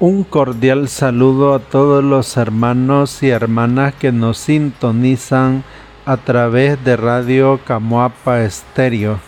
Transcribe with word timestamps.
Un 0.00 0.22
cordial 0.22 0.86
saludo 0.86 1.54
a 1.54 1.58
todos 1.58 2.04
los 2.04 2.36
hermanos 2.36 3.20
y 3.24 3.30
hermanas 3.30 3.94
que 3.94 4.12
nos 4.12 4.38
sintonizan 4.38 5.64
a 6.06 6.16
través 6.18 6.84
de 6.84 6.96
Radio 6.96 7.58
Camoapa 7.66 8.42
Estéreo. 8.42 9.18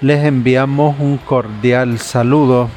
Les 0.00 0.24
enviamos 0.24 0.98
un 0.98 1.18
cordial 1.18 1.98
saludo. 1.98 2.70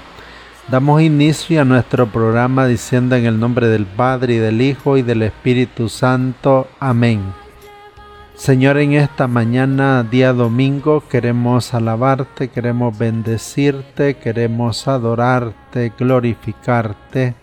Damos 0.68 1.02
inicio 1.02 1.62
a 1.62 1.66
nuestro 1.66 2.06
programa 2.08 2.68
diciendo 2.68 3.16
en 3.16 3.26
el 3.26 3.40
nombre 3.40 3.70
del 3.70 3.86
Padre 3.86 4.34
y 4.34 4.38
del 4.40 4.62
Hijo 4.62 4.98
y 4.98 5.02
del 5.02 5.22
Espíritu 5.22 5.88
Santo. 5.88 6.68
Amén. 6.82 7.22
Señor, 8.42 8.80
en 8.80 8.94
esta 8.94 9.28
mañana, 9.28 10.02
día 10.02 10.34
domingo, 10.34 11.04
queremos 11.08 11.76
alabarte, 11.76 12.48
queremos 12.48 12.98
bendecirte, 12.98 14.16
queremos 14.16 14.88
adorarte, 14.88 15.94
glorificarte, 15.96 17.36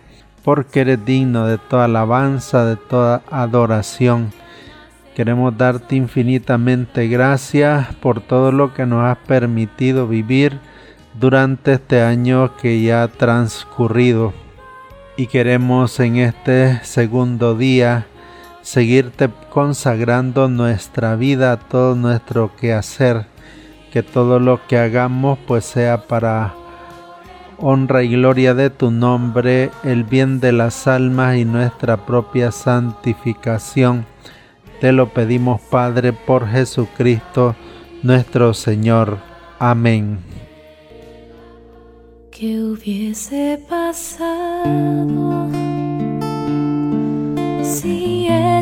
porque 0.43 0.81
eres 0.81 1.05
digno 1.05 1.45
de 1.45 1.57
toda 1.57 1.85
alabanza, 1.85 2.65
de 2.65 2.75
toda 2.75 3.21
adoración. 3.31 4.33
Queremos 5.15 5.57
darte 5.57 5.95
infinitamente 5.95 7.07
gracias 7.07 7.95
por 8.01 8.19
todo 8.19 8.51
lo 8.51 8.73
que 8.73 8.85
nos 8.85 9.05
has 9.05 9.19
permitido 9.19 10.05
vivir 10.05 10.59
durante 11.17 11.75
este 11.75 12.01
año 12.01 12.57
que 12.57 12.81
ya 12.81 13.03
ha 13.03 13.07
transcurrido. 13.07 14.33
Y 15.15 15.27
queremos 15.27 15.97
en 16.01 16.17
este 16.17 16.83
segundo 16.83 17.55
día 17.55 18.05
seguirte 18.61 19.29
consagrando 19.49 20.47
nuestra 20.47 21.15
vida, 21.15 21.57
todo 21.57 21.95
nuestro 21.95 22.55
quehacer, 22.55 23.25
que 23.91 24.03
todo 24.03 24.39
lo 24.39 24.65
que 24.67 24.77
hagamos 24.77 25.39
pues 25.47 25.65
sea 25.65 26.07
para 26.07 26.53
honra 27.57 28.03
y 28.03 28.09
gloria 28.09 28.53
de 28.53 28.69
tu 28.69 28.91
nombre, 28.91 29.71
el 29.83 30.03
bien 30.03 30.39
de 30.39 30.51
las 30.51 30.87
almas 30.87 31.37
y 31.37 31.45
nuestra 31.45 32.05
propia 32.05 32.51
santificación. 32.51 34.05
Te 34.79 34.91
lo 34.91 35.09
pedimos 35.09 35.59
Padre 35.61 36.13
por 36.13 36.47
Jesucristo 36.47 37.55
nuestro 38.01 38.53
Señor. 38.53 39.17
Amén. 39.59 40.19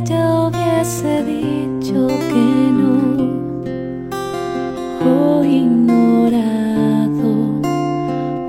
Ella 0.09 0.47
hubiese 0.47 1.23
dicho 1.23 2.07
que 2.07 2.71
no. 2.79 2.95
O 5.05 5.43
ignorado 5.43 7.31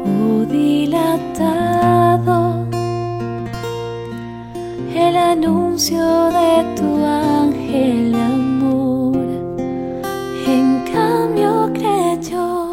o 0.04 0.44
dilatado. 0.47 2.36
El 4.94 5.16
anuncio 5.16 6.04
de 6.38 6.64
tu 6.76 7.04
ángel 7.04 8.14
amor 8.14 9.26
en 10.47 10.84
cambio 10.92 11.70
creyó 11.72 12.72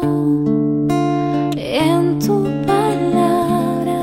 en 1.56 2.18
tu 2.20 2.44
palabra 2.66 4.00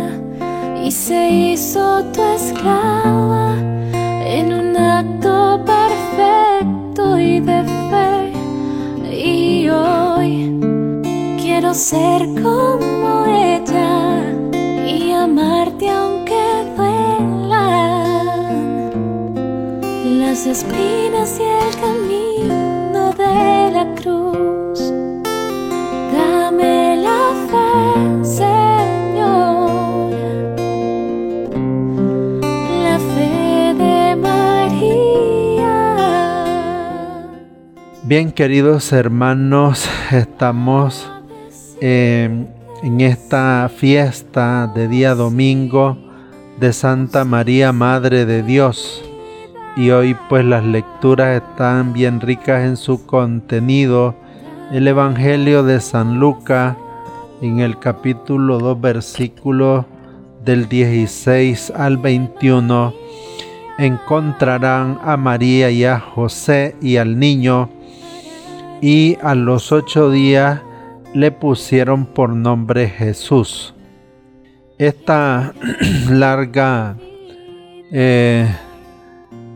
y 0.83 0.91
se 0.91 1.29
hizo 1.29 2.03
tu 2.13 2.22
esclava 2.22 2.92
ser 11.73 12.22
como 12.41 13.25
ella 13.25 14.22
y 14.88 15.11
amarte 15.11 15.89
aunque 15.89 16.72
duelan 16.78 17.50
las 20.19 20.45
espinas 20.45 21.39
y 21.39 21.44
el 21.44 21.75
camino 21.81 23.11
de 23.13 23.72
la 23.72 23.95
cruz. 23.95 24.94
Dame 26.13 26.97
la 26.97 27.31
fe. 27.50 27.63
Bien, 38.05 38.31
queridos 38.31 38.91
hermanos, 38.91 39.90
estamos 40.11 41.09
em, 41.85 42.47
en 42.81 43.01
esta 43.01 43.69
fiesta 43.75 44.71
de 44.73 44.88
día 44.88 45.16
domingo 45.16 45.97
de 46.57 46.71
Santa 46.71 47.25
María, 47.25 47.73
Madre 47.73 48.25
de 48.25 48.41
Dios. 48.41 49.03
Y 49.75 49.89
hoy 49.89 50.16
pues 50.29 50.45
las 50.45 50.63
lecturas 50.63 51.41
están 51.41 51.91
bien 51.91 52.22
ricas 52.22 52.63
en 52.63 52.77
su 52.77 53.05
contenido. 53.05 54.16
El 54.72 54.88
Evangelio 54.88 55.63
de 55.63 55.81
San 55.81 56.22
Lucas 56.22 56.77
en 57.41 57.59
el 57.59 57.77
capítulo 57.77 58.59
2 58.59 58.79
versículos 58.79 59.83
del 60.45 60.69
16 60.69 61.73
al 61.75 61.97
21 61.97 62.93
encontrarán 63.77 64.99
a 65.03 65.17
María 65.17 65.69
y 65.69 65.83
a 65.83 65.99
José 65.99 66.77
y 66.81 66.95
al 66.95 67.19
niño 67.19 67.69
y 68.81 69.17
a 69.22 69.35
los 69.35 69.73
ocho 69.73 70.09
días 70.11 70.61
le 71.13 71.31
pusieron 71.31 72.06
por 72.06 72.29
nombre 72.29 72.90
Jesús. 72.90 73.74
Esta 74.78 75.53
larga 76.09 76.97
eh, 77.91 78.47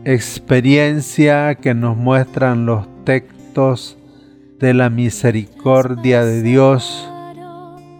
experiencia 0.04 1.56
que 1.56 1.74
nos 1.74 1.96
muestran 1.96 2.66
los 2.66 2.86
textos 3.04 3.98
de 4.60 4.74
la 4.74 4.90
misericordia 4.90 6.24
de 6.24 6.42
Dios, 6.42 7.10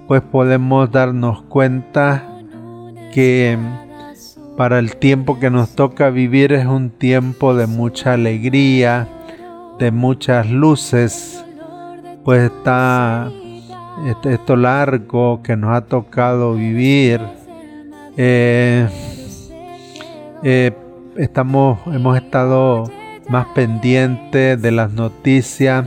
pues 0.07 0.23
podemos 0.23 0.91
darnos 0.91 1.43
cuenta 1.43 2.25
que 3.13 3.59
para 4.57 4.79
el 4.79 4.97
tiempo 4.97 5.39
que 5.39 5.51
nos 5.51 5.71
toca 5.71 6.11
vivir 6.11 6.53
es 6.53 6.67
un 6.67 6.91
tiempo 6.91 7.55
de 7.55 7.67
mucha 7.67 8.15
alegría, 8.15 9.09
de 9.79 9.91
muchas 9.91 10.51
luces, 10.51 11.45
pues 12.25 12.51
está 12.51 13.31
este, 14.07 14.35
esto 14.35 14.57
largo 14.57 15.43
que 15.43 15.57
nos 15.57 15.77
ha 15.77 15.83
tocado 15.83 16.55
vivir. 16.55 17.21
Eh, 18.17 18.89
eh, 20.43 20.73
estamos, 21.17 21.79
hemos 21.87 22.17
estado 22.17 22.91
más 23.29 23.47
pendientes 23.55 24.61
de 24.61 24.71
las 24.71 24.93
noticias, 24.93 25.87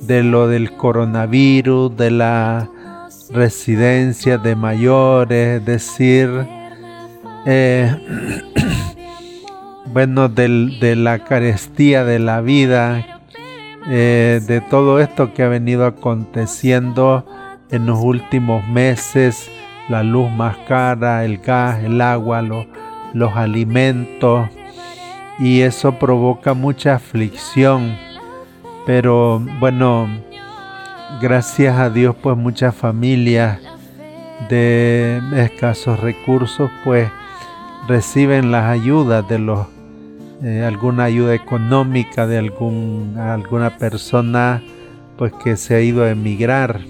de 0.00 0.22
lo 0.22 0.48
del 0.48 0.72
coronavirus, 0.72 1.96
de 1.96 2.10
la 2.10 2.68
residencia 3.30 4.38
de 4.38 4.56
mayores, 4.56 5.60
es 5.60 5.66
decir, 5.66 6.30
eh, 7.46 7.94
bueno, 9.92 10.28
de 10.28 10.96
la 10.96 11.24
carestía 11.24 12.04
de 12.04 12.18
la 12.18 12.40
vida, 12.40 13.17
eh, 13.86 14.40
de 14.46 14.60
todo 14.60 15.00
esto 15.00 15.32
que 15.32 15.42
ha 15.42 15.48
venido 15.48 15.86
aconteciendo 15.86 17.24
en 17.70 17.86
los 17.86 17.98
últimos 18.00 18.66
meses, 18.68 19.50
la 19.88 20.02
luz 20.02 20.30
más 20.30 20.56
cara, 20.68 21.24
el 21.24 21.38
gas, 21.38 21.82
el 21.82 22.00
agua, 22.00 22.42
los 22.42 23.36
alimentos 23.36 24.48
y 25.38 25.60
eso 25.60 25.92
provoca 25.92 26.54
mucha 26.54 26.94
aflicción. 26.94 27.96
Pero 28.86 29.40
bueno, 29.60 30.08
gracias 31.20 31.78
a 31.78 31.90
Dios 31.90 32.16
pues 32.20 32.36
muchas 32.36 32.74
familias 32.74 33.60
de 34.48 35.20
escasos 35.36 36.00
recursos 36.00 36.70
pues 36.84 37.10
reciben 37.86 38.50
las 38.50 38.64
ayudas 38.64 39.26
de 39.28 39.38
los 39.38 39.66
eh, 40.42 40.64
alguna 40.64 41.04
ayuda 41.04 41.34
económica 41.34 42.26
de 42.26 42.38
algún, 42.38 43.16
alguna 43.18 43.76
persona 43.76 44.62
pues 45.16 45.32
que 45.42 45.56
se 45.56 45.74
ha 45.74 45.80
ido 45.80 46.04
a 46.04 46.10
emigrar. 46.10 46.80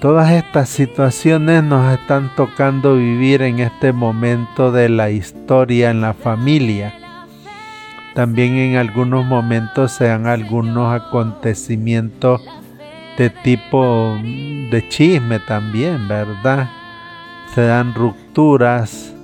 Todas 0.00 0.30
estas 0.30 0.70
situaciones 0.70 1.62
nos 1.62 1.92
están 1.92 2.34
tocando 2.34 2.96
vivir 2.96 3.42
en 3.42 3.58
este 3.58 3.92
momento 3.92 4.72
de 4.72 4.88
la 4.88 5.10
historia 5.10 5.90
en 5.90 6.00
la 6.00 6.14
familia. 6.14 6.94
También 8.14 8.54
en 8.56 8.76
algunos 8.76 9.26
momentos 9.26 9.92
se 9.92 10.06
dan 10.06 10.26
algunos 10.26 10.90
acontecimientos 10.98 12.40
de 13.18 13.28
tipo 13.28 14.16
de 14.22 14.86
chisme 14.88 15.38
también, 15.40 16.08
¿verdad? 16.08 16.70
Se 17.54 17.60
dan 17.60 17.92
rupturas, 17.94 19.14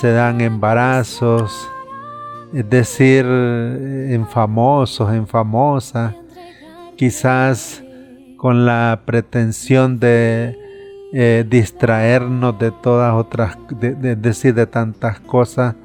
se 0.00 0.10
dan 0.10 0.40
embarazos, 0.40 1.71
es 2.52 2.68
decir, 2.68 3.24
en 3.24 4.26
famosos, 4.28 5.12
en 5.12 5.26
famosas, 5.26 6.14
quizás 6.96 7.82
con 8.36 8.66
la 8.66 9.02
pretensión 9.06 9.98
de 9.98 10.58
eh, 11.14 11.44
distraernos 11.48 12.58
de 12.58 12.70
todas 12.70 13.14
otras, 13.14 13.56
de, 13.80 14.16
decir, 14.16 14.54
de 14.54 14.66
tantas 14.66 15.20
cosas 15.20 15.76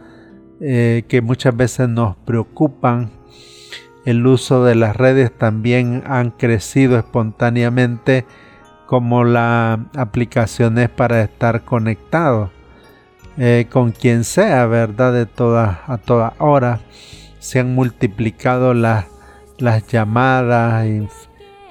eh, 0.60 1.04
que 1.08 1.22
muchas 1.22 1.56
veces 1.56 1.88
nos 1.88 2.16
preocupan. 2.18 3.12
El 4.06 4.25
uso 4.25 4.63
de 4.63 4.75
las 4.75 4.96
redes 4.96 5.31
también 5.38 6.04
han 6.08 6.31
crecido 6.31 6.98
espontáneamente 6.98 8.25
como 8.86 9.24
las 9.24 9.80
aplicaciones 9.96 10.90
para 10.90 11.22
estar 11.22 11.63
conectados 11.66 12.50
eh, 13.38 13.68
con 13.69 13.92
quien 13.92 14.24
sea, 14.24 14.66
¿verdad? 14.66 15.13
De 15.13 15.25
toda, 15.25 15.81
a 15.88 15.98
toda 15.98 16.34
hora. 16.39 16.80
Se 17.39 17.60
han 17.60 17.75
multiplicado 17.75 18.74
las, 18.74 19.06
las 19.57 19.86
llamadas 19.88 20.86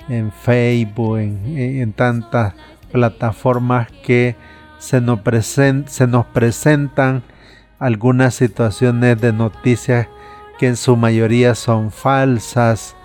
en, 0.08 0.32
Facebook, 0.32 1.18
en, 1.18 1.92
tantas 1.92 2.54
plataformas 2.92 3.88
que 4.04 4.36
se 4.78 5.00
nos, 5.00 5.20
se 5.44 6.06
nos 6.06 6.26
presentan 6.26 7.22
algunas 7.78 8.34
situaciones 8.34 9.20
de 9.20 9.32
noticias 9.32 10.08
que 10.58 10.68
en 10.68 10.76
su 10.76 10.96
mayoría 10.96 11.54
son 11.54 11.90
falsas, 11.90 12.96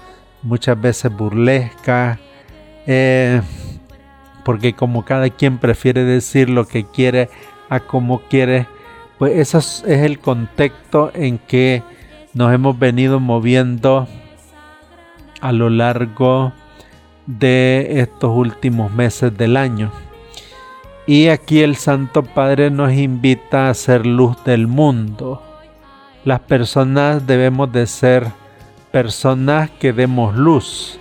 muchas 0.44 0.80
veces 0.80 1.12
burlescas, 1.12 2.20
eh, 2.86 3.42
porque 4.46 4.74
como 4.74 5.04
cada 5.04 5.30
quien 5.30 5.58
prefiere 5.58 6.04
decir 6.04 6.50
lo 6.50 6.68
que 6.68 6.86
quiere 6.86 7.30
a 7.72 7.80
como 7.80 8.20
quiere, 8.24 8.68
pues 9.18 9.38
eso 9.38 9.60
es, 9.60 9.84
el 9.88 10.20
contexto 10.20 11.10
en 11.14 11.38
que 11.38 11.84
nos 12.34 12.54
hemos 12.54 12.78
venido 12.78 13.22
moviendo 13.22 14.10
a 15.40 15.54
lo 15.54 15.70
largo 15.70 16.52
de 17.28 18.02
estos 18.02 18.36
últimos 18.36 18.92
meses 18.92 19.38
del 19.38 19.56
año. 19.56 19.90
Y 21.08 21.30
aquí 21.30 21.62
el 21.62 21.78
Santo 21.78 22.24
Padre 22.24 22.70
nos 22.70 22.92
invita 22.92 23.70
a 23.70 23.74
ser 23.74 24.06
luz 24.06 24.36
del 24.44 24.68
mundo. 24.68 25.42
Las 26.26 26.42
personas 26.42 27.26
debemos 27.26 27.72
de 27.72 27.88
ser 27.88 28.28
personas 28.92 29.70
que 29.80 29.94
demos 29.94 30.36
luz. 30.36 31.00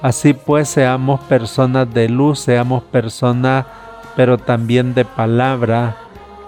Así 0.00 0.32
pues, 0.32 0.70
seamos 0.70 1.20
personas 1.20 1.92
de 1.92 2.08
luz, 2.08 2.40
seamos 2.40 2.82
personas 2.84 3.66
pero 4.18 4.36
también 4.36 4.94
de 4.94 5.04
palabra, 5.04 5.96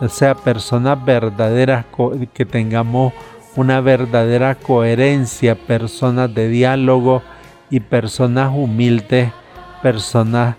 o 0.01 0.09
sea, 0.09 0.35
personas 0.35 1.05
verdaderas, 1.05 1.85
que 2.35 2.45
tengamos 2.45 3.13
una 3.55 3.81
verdadera 3.81 4.57
coherencia, 4.57 5.55
personas 5.55 6.35
de 6.35 6.49
diálogo 6.49 7.23
y 7.71 7.79
personas 7.79 8.51
humildes, 8.53 9.31
personas 9.85 10.57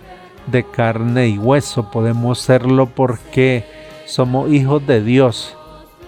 de 0.48 0.64
carne 0.64 1.28
y 1.28 1.38
hueso. 1.38 1.92
Podemos 1.92 2.40
serlo 2.40 2.86
porque 2.86 3.66
somos 4.06 4.50
hijos 4.50 4.88
de 4.88 5.04
Dios, 5.04 5.58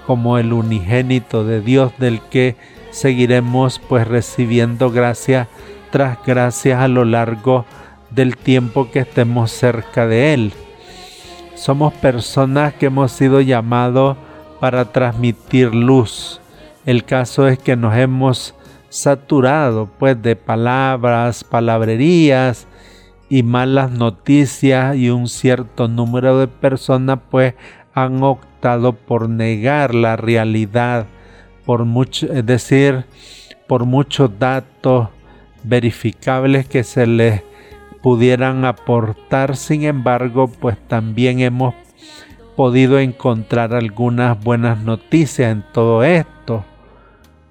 como 0.07 0.37
el 0.37 0.53
unigénito 0.53 1.43
de 1.43 1.59
Dios 1.59 1.91
del 1.97 2.21
que 2.21 2.55
seguiremos 2.91 3.79
pues 3.89 4.07
recibiendo 4.07 4.89
gracia 4.89 5.49
tras 5.91 6.17
gracias 6.25 6.79
a 6.79 6.87
lo 6.87 7.03
largo 7.03 7.65
del 8.09 8.37
tiempo 8.37 8.89
que 8.89 8.99
estemos 8.99 9.51
cerca 9.51 10.07
de 10.07 10.33
Él. 10.33 10.53
Somos 11.63 11.93
personas 11.93 12.73
que 12.73 12.87
hemos 12.87 13.13
sido 13.13 13.39
llamados 13.39 14.17
para 14.59 14.91
transmitir 14.91 15.73
luz. 15.73 16.41
El 16.85 17.05
caso 17.05 17.47
es 17.47 17.57
que 17.57 17.77
nos 17.77 17.95
hemos 17.95 18.53
saturado 18.89 19.89
pues 19.97 20.21
de 20.21 20.35
palabras, 20.35 21.45
palabrerías 21.45 22.67
y 23.29 23.43
malas 23.43 23.91
noticias 23.91 24.97
y 24.97 25.09
un 25.09 25.29
cierto 25.29 25.87
número 25.87 26.37
de 26.37 26.49
personas 26.49 27.19
pues 27.31 27.53
han 27.93 28.21
optado 28.23 28.91
por 28.91 29.29
negar 29.29 29.95
la 29.95 30.17
realidad, 30.17 31.05
por 31.65 31.85
mucho, 31.85 32.25
es 32.33 32.45
decir, 32.45 33.05
por 33.69 33.85
muchos 33.85 34.37
datos 34.37 35.07
verificables 35.63 36.67
que 36.67 36.83
se 36.83 37.07
les 37.07 37.41
pudieran 38.03 38.65
aportar. 38.65 39.55
Sin 39.55 39.83
embargo, 39.85 40.47
pues 40.47 40.77
también 40.87 41.39
hemos 41.39 41.73
podido 42.55 42.99
encontrar 42.99 43.73
algunas 43.73 44.39
buenas 44.43 44.77
noticias 44.83 45.51
en 45.51 45.63
todo 45.73 46.03
esto 46.03 46.63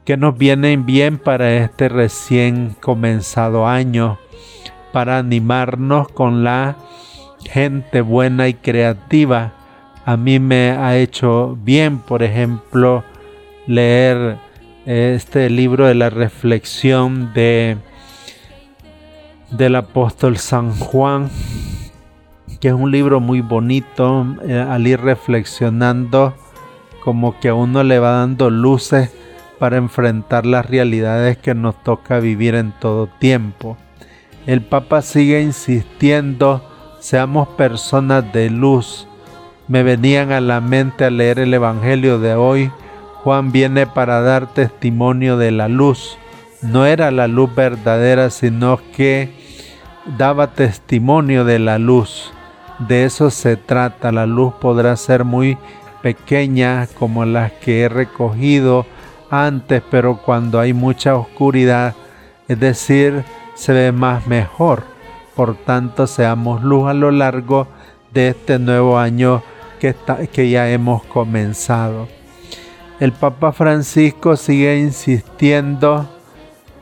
que 0.04 0.16
nos 0.16 0.36
vienen 0.36 0.84
bien 0.84 1.18
para 1.18 1.52
este 1.54 1.88
recién 1.88 2.76
comenzado 2.80 3.66
año, 3.66 4.18
para 4.92 5.18
animarnos 5.18 6.08
con 6.08 6.44
la 6.44 6.76
gente 7.44 8.00
buena 8.00 8.48
y 8.48 8.54
creativa. 8.54 9.52
A 10.04 10.16
mí 10.16 10.38
me 10.38 10.72
ha 10.72 10.96
hecho 10.98 11.56
bien, 11.62 11.98
por 11.98 12.22
ejemplo, 12.22 13.04
leer 13.66 14.38
este 14.86 15.48
libro 15.48 15.86
de 15.86 15.94
la 15.94 16.10
reflexión 16.10 17.32
de 17.32 17.76
del 19.52 19.76
apóstol 19.76 20.38
San 20.38 20.74
Juan, 20.74 21.30
que 22.60 22.68
es 22.68 22.74
un 22.74 22.90
libro 22.90 23.20
muy 23.20 23.42
bonito, 23.42 24.26
eh, 24.46 24.58
al 24.58 24.86
ir 24.86 25.00
reflexionando, 25.00 26.34
como 27.04 27.38
que 27.38 27.50
a 27.50 27.54
uno 27.54 27.82
le 27.82 27.98
va 27.98 28.12
dando 28.12 28.48
luces 28.50 29.10
para 29.58 29.76
enfrentar 29.76 30.46
las 30.46 30.66
realidades 30.66 31.36
que 31.36 31.54
nos 31.54 31.80
toca 31.82 32.18
vivir 32.18 32.54
en 32.54 32.72
todo 32.72 33.06
tiempo. 33.06 33.76
El 34.46 34.62
Papa 34.62 35.02
sigue 35.02 35.40
insistiendo, 35.40 36.64
seamos 36.98 37.48
personas 37.48 38.32
de 38.32 38.50
luz. 38.50 39.06
Me 39.68 39.82
venían 39.82 40.32
a 40.32 40.40
la 40.40 40.60
mente 40.60 41.04
al 41.04 41.18
leer 41.18 41.38
el 41.38 41.54
Evangelio 41.54 42.18
de 42.18 42.34
hoy. 42.34 42.72
Juan 43.22 43.52
viene 43.52 43.86
para 43.86 44.20
dar 44.20 44.52
testimonio 44.52 45.36
de 45.36 45.52
la 45.52 45.68
luz. 45.68 46.16
No 46.62 46.86
era 46.86 47.10
la 47.10 47.28
luz 47.28 47.54
verdadera, 47.54 48.30
sino 48.30 48.80
que 48.96 49.41
daba 50.04 50.48
testimonio 50.54 51.44
de 51.44 51.58
la 51.58 51.78
luz. 51.78 52.32
De 52.78 53.04
eso 53.04 53.30
se 53.30 53.56
trata. 53.56 54.12
La 54.12 54.26
luz 54.26 54.54
podrá 54.60 54.96
ser 54.96 55.24
muy 55.24 55.58
pequeña 56.02 56.88
como 56.98 57.24
las 57.24 57.52
que 57.52 57.82
he 57.82 57.88
recogido 57.88 58.86
antes, 59.30 59.82
pero 59.90 60.18
cuando 60.18 60.60
hay 60.60 60.72
mucha 60.72 61.16
oscuridad, 61.16 61.94
es 62.48 62.58
decir, 62.58 63.24
se 63.54 63.72
ve 63.72 63.92
más 63.92 64.26
mejor. 64.26 64.84
Por 65.34 65.56
tanto, 65.56 66.06
seamos 66.06 66.62
luz 66.62 66.88
a 66.88 66.94
lo 66.94 67.10
largo 67.10 67.66
de 68.12 68.28
este 68.28 68.58
nuevo 68.58 68.98
año 68.98 69.42
que, 69.80 69.94
que 70.32 70.50
ya 70.50 70.68
hemos 70.68 71.02
comenzado. 71.04 72.08
El 73.00 73.12
Papa 73.12 73.52
Francisco 73.52 74.36
sigue 74.36 74.78
insistiendo 74.78 76.06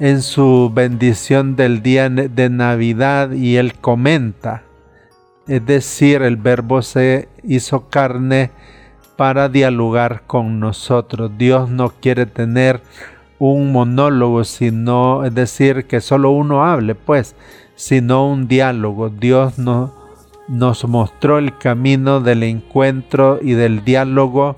en 0.01 0.23
su 0.23 0.73
bendición 0.75 1.57
del 1.57 1.83
día 1.83 2.09
de 2.09 2.49
Navidad 2.49 3.33
y 3.33 3.57
él 3.57 3.75
comenta, 3.75 4.63
es 5.47 5.65
decir, 5.67 6.23
el 6.23 6.37
verbo 6.37 6.81
se 6.81 7.29
hizo 7.45 7.89
carne 7.91 8.51
para 9.17 9.51
dialogar 9.51 10.23
con 10.27 10.59
nosotros. 10.59 11.33
Dios 11.37 11.69
no 11.69 11.91
quiere 11.91 12.25
tener 12.25 12.81
un 13.39 13.73
monólogo, 13.73 14.45
sino, 14.45 15.25
es 15.25 15.35
decir, 15.35 15.87
que 15.87 16.01
solo 16.01 16.31
uno 16.31 16.65
hable, 16.65 16.95
pues, 16.95 17.37
sino 17.75 18.27
un 18.27 18.49
diálogo. 18.49 19.11
Dios 19.11 19.59
nos 19.59 20.85
mostró 20.89 21.39
el 21.39 21.59
camino 21.59 22.21
del 22.21 22.43
encuentro 22.43 23.39
y 23.43 23.53
del 23.53 23.85
diálogo 23.85 24.57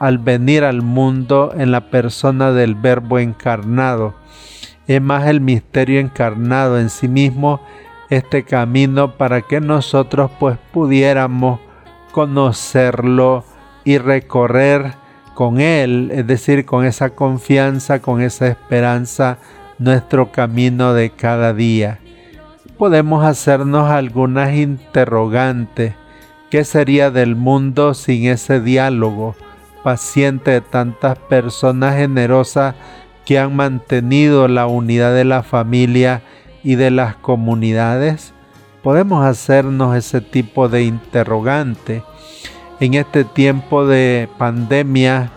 al 0.00 0.18
venir 0.18 0.64
al 0.64 0.82
mundo 0.82 1.52
en 1.56 1.70
la 1.70 1.90
persona 1.90 2.50
del 2.50 2.74
Verbo 2.74 3.20
encarnado. 3.20 4.14
Es 4.86 5.00
más 5.00 5.26
el 5.26 5.40
misterio 5.40 6.00
encarnado 6.00 6.78
en 6.78 6.90
sí 6.90 7.08
mismo 7.08 7.60
este 8.10 8.42
camino 8.42 9.16
para 9.16 9.42
que 9.42 9.60
nosotros 9.60 10.30
pues 10.38 10.58
pudiéramos 10.72 11.60
conocerlo 12.10 13.44
y 13.84 13.98
recorrer 13.98 14.94
con 15.34 15.60
Él, 15.60 16.10
es 16.12 16.26
decir, 16.26 16.66
con 16.66 16.84
esa 16.84 17.10
confianza, 17.10 18.00
con 18.00 18.20
esa 18.20 18.48
esperanza, 18.48 19.38
nuestro 19.78 20.30
camino 20.30 20.92
de 20.92 21.10
cada 21.10 21.54
día. 21.54 21.98
Podemos 22.76 23.24
hacernos 23.24 23.90
algunas 23.90 24.54
interrogantes. 24.54 25.94
¿Qué 26.50 26.64
sería 26.64 27.10
del 27.10 27.34
mundo 27.34 27.94
sin 27.94 28.26
ese 28.26 28.60
diálogo? 28.60 29.34
paciente 29.82 30.52
de 30.52 30.60
tantas 30.60 31.18
personas 31.18 31.96
generosas 31.96 32.74
que 33.24 33.38
han 33.38 33.54
mantenido 33.56 34.48
la 34.48 34.66
unidad 34.66 35.14
de 35.14 35.24
la 35.24 35.42
familia 35.42 36.22
y 36.62 36.74
de 36.76 36.90
las 36.90 37.16
comunidades? 37.16 38.32
Podemos 38.82 39.24
hacernos 39.24 39.96
ese 39.96 40.20
tipo 40.20 40.68
de 40.68 40.82
interrogante. 40.82 42.02
En 42.80 42.94
este 42.94 43.24
tiempo 43.24 43.86
de 43.86 44.28
pandemia 44.38 45.30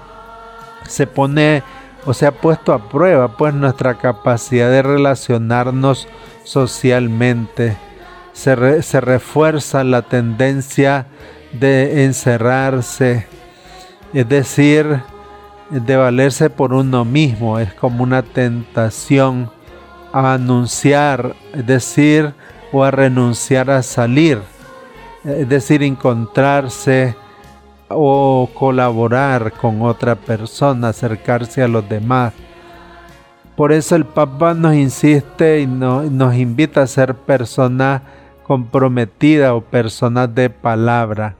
se 0.87 1.05
pone 1.05 1.61
o 2.05 2.13
se 2.13 2.25
ha 2.25 2.31
puesto 2.31 2.73
a 2.73 2.89
prueba 2.89 3.37
pues 3.37 3.53
nuestra 3.53 3.95
capacidad 3.95 4.69
de 4.69 4.81
relacionarnos 4.81 6.07
socialmente. 6.43 7.77
Se, 8.33 8.81
se 8.81 9.01
refuerza 9.01 9.83
la 9.83 10.01
tendencia 10.03 11.07
de 11.51 12.03
encerrarse, 12.05 13.27
es 14.13 14.27
decir, 14.27 15.01
de 15.69 15.95
valerse 15.95 16.49
por 16.49 16.73
uno 16.73 17.05
mismo, 17.05 17.59
es 17.59 17.73
como 17.73 18.03
una 18.03 18.21
tentación 18.21 19.49
a 20.13 20.33
anunciar, 20.33 21.35
es 21.53 21.65
decir, 21.65 22.33
o 22.71 22.83
a 22.83 22.91
renunciar 22.91 23.69
a 23.69 23.83
salir, 23.83 24.39
es 25.23 25.47
decir, 25.49 25.83
encontrarse 25.83 27.15
o 27.89 28.49
colaborar 28.53 29.51
con 29.53 29.81
otra 29.81 30.15
persona, 30.15 30.89
acercarse 30.89 31.63
a 31.63 31.67
los 31.67 31.87
demás. 31.87 32.33
Por 33.55 33.71
eso 33.71 33.95
el 33.95 34.05
Papa 34.05 34.53
nos 34.53 34.75
insiste 34.75 35.61
y 35.61 35.67
nos 35.67 36.35
invita 36.35 36.81
a 36.81 36.87
ser 36.87 37.15
personas 37.15 38.01
comprometidas 38.43 39.51
o 39.51 39.61
personas 39.61 40.33
de 40.35 40.49
palabra 40.49 41.35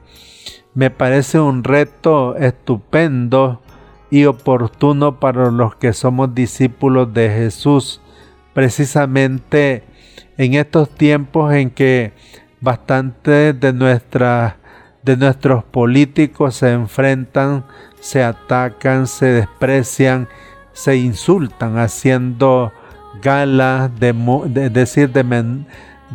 me 0.76 0.90
parece 0.90 1.40
un 1.40 1.64
reto 1.64 2.36
estupendo 2.36 3.62
y 4.10 4.24
oportuno 4.24 5.18
para 5.18 5.50
los 5.50 5.76
que 5.76 5.92
somos 5.92 6.34
discípulos 6.34 7.12
de 7.12 7.28
Jesús, 7.30 8.00
precisamente 8.54 9.84
en 10.36 10.54
estos 10.54 10.90
tiempos 10.90 11.52
en 11.54 11.70
que 11.70 12.12
bastante 12.60 13.52
de, 13.52 13.72
de 15.02 15.16
nuestros 15.16 15.64
políticos 15.64 16.56
se 16.56 16.72
enfrentan, 16.72 17.64
se 18.00 18.22
atacan, 18.22 19.06
se 19.06 19.26
desprecian, 19.26 20.28
se 20.72 20.96
insultan, 20.96 21.78
haciendo 21.78 22.72
gala 23.22 23.90
de, 23.98 24.12
decir 24.70 25.10
de, 25.10 25.64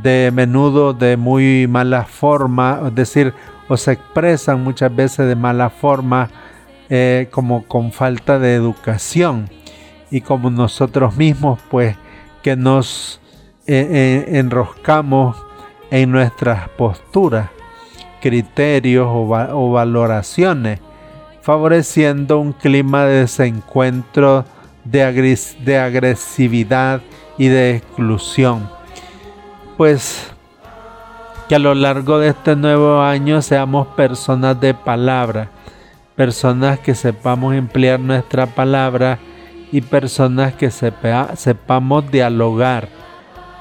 de 0.02 0.32
menudo 0.32 0.94
de 0.94 1.18
muy 1.18 1.68
mala 1.68 2.06
forma, 2.06 2.82
es 2.88 2.96
decir, 2.96 3.34
o 3.68 3.78
se 3.78 3.94
expresan 3.94 4.64
muchas 4.64 4.96
veces 4.96 5.28
de 5.28 5.36
mala 5.36 5.70
forma, 5.70 6.30
eh, 6.94 7.30
como 7.32 7.64
con 7.70 7.94
falta 7.94 8.38
de 8.38 8.54
educación 8.54 9.50
y 10.12 10.20
como 10.20 10.50
nosotros 10.50 11.16
mismos 11.16 11.62
pues 11.70 11.96
que 12.44 12.58
nos 12.58 13.22
eh, 13.66 13.88
eh, 13.90 14.40
enroscamos 14.40 15.38
en 15.90 16.12
nuestras 16.12 16.68
posturas, 16.68 17.50
criterios 18.20 19.08
o, 19.10 19.72
valoraciones, 19.72 20.82
favoreciendo 21.42 22.40
un 22.40 22.52
clima 22.52 23.06
de 23.06 23.22
desencuentro, 23.22 24.44
de, 24.84 25.40
de 25.64 25.78
agresividad 25.80 27.02
y 27.38 27.48
de 27.48 27.78
exclusión. 27.78 28.70
Pues 29.78 30.30
que 31.48 31.56
a 31.56 31.60
lo 31.60 31.74
largo 31.74 32.20
de 32.20 32.30
este 32.30 32.58
nuevo 32.58 33.02
año 33.02 33.42
seamos 33.42 33.88
personas 33.88 34.60
de 34.60 34.74
palabra, 34.74 35.50
personas 36.16 36.80
que 36.80 36.96
sepamos 36.96 37.56
emplear 37.56 38.00
nuestra 38.00 38.48
palabra 38.48 39.20
y 39.72 39.82
personas 39.82 40.54
que 40.54 40.70
sepamos 40.72 42.12
dialogar. 42.12 42.90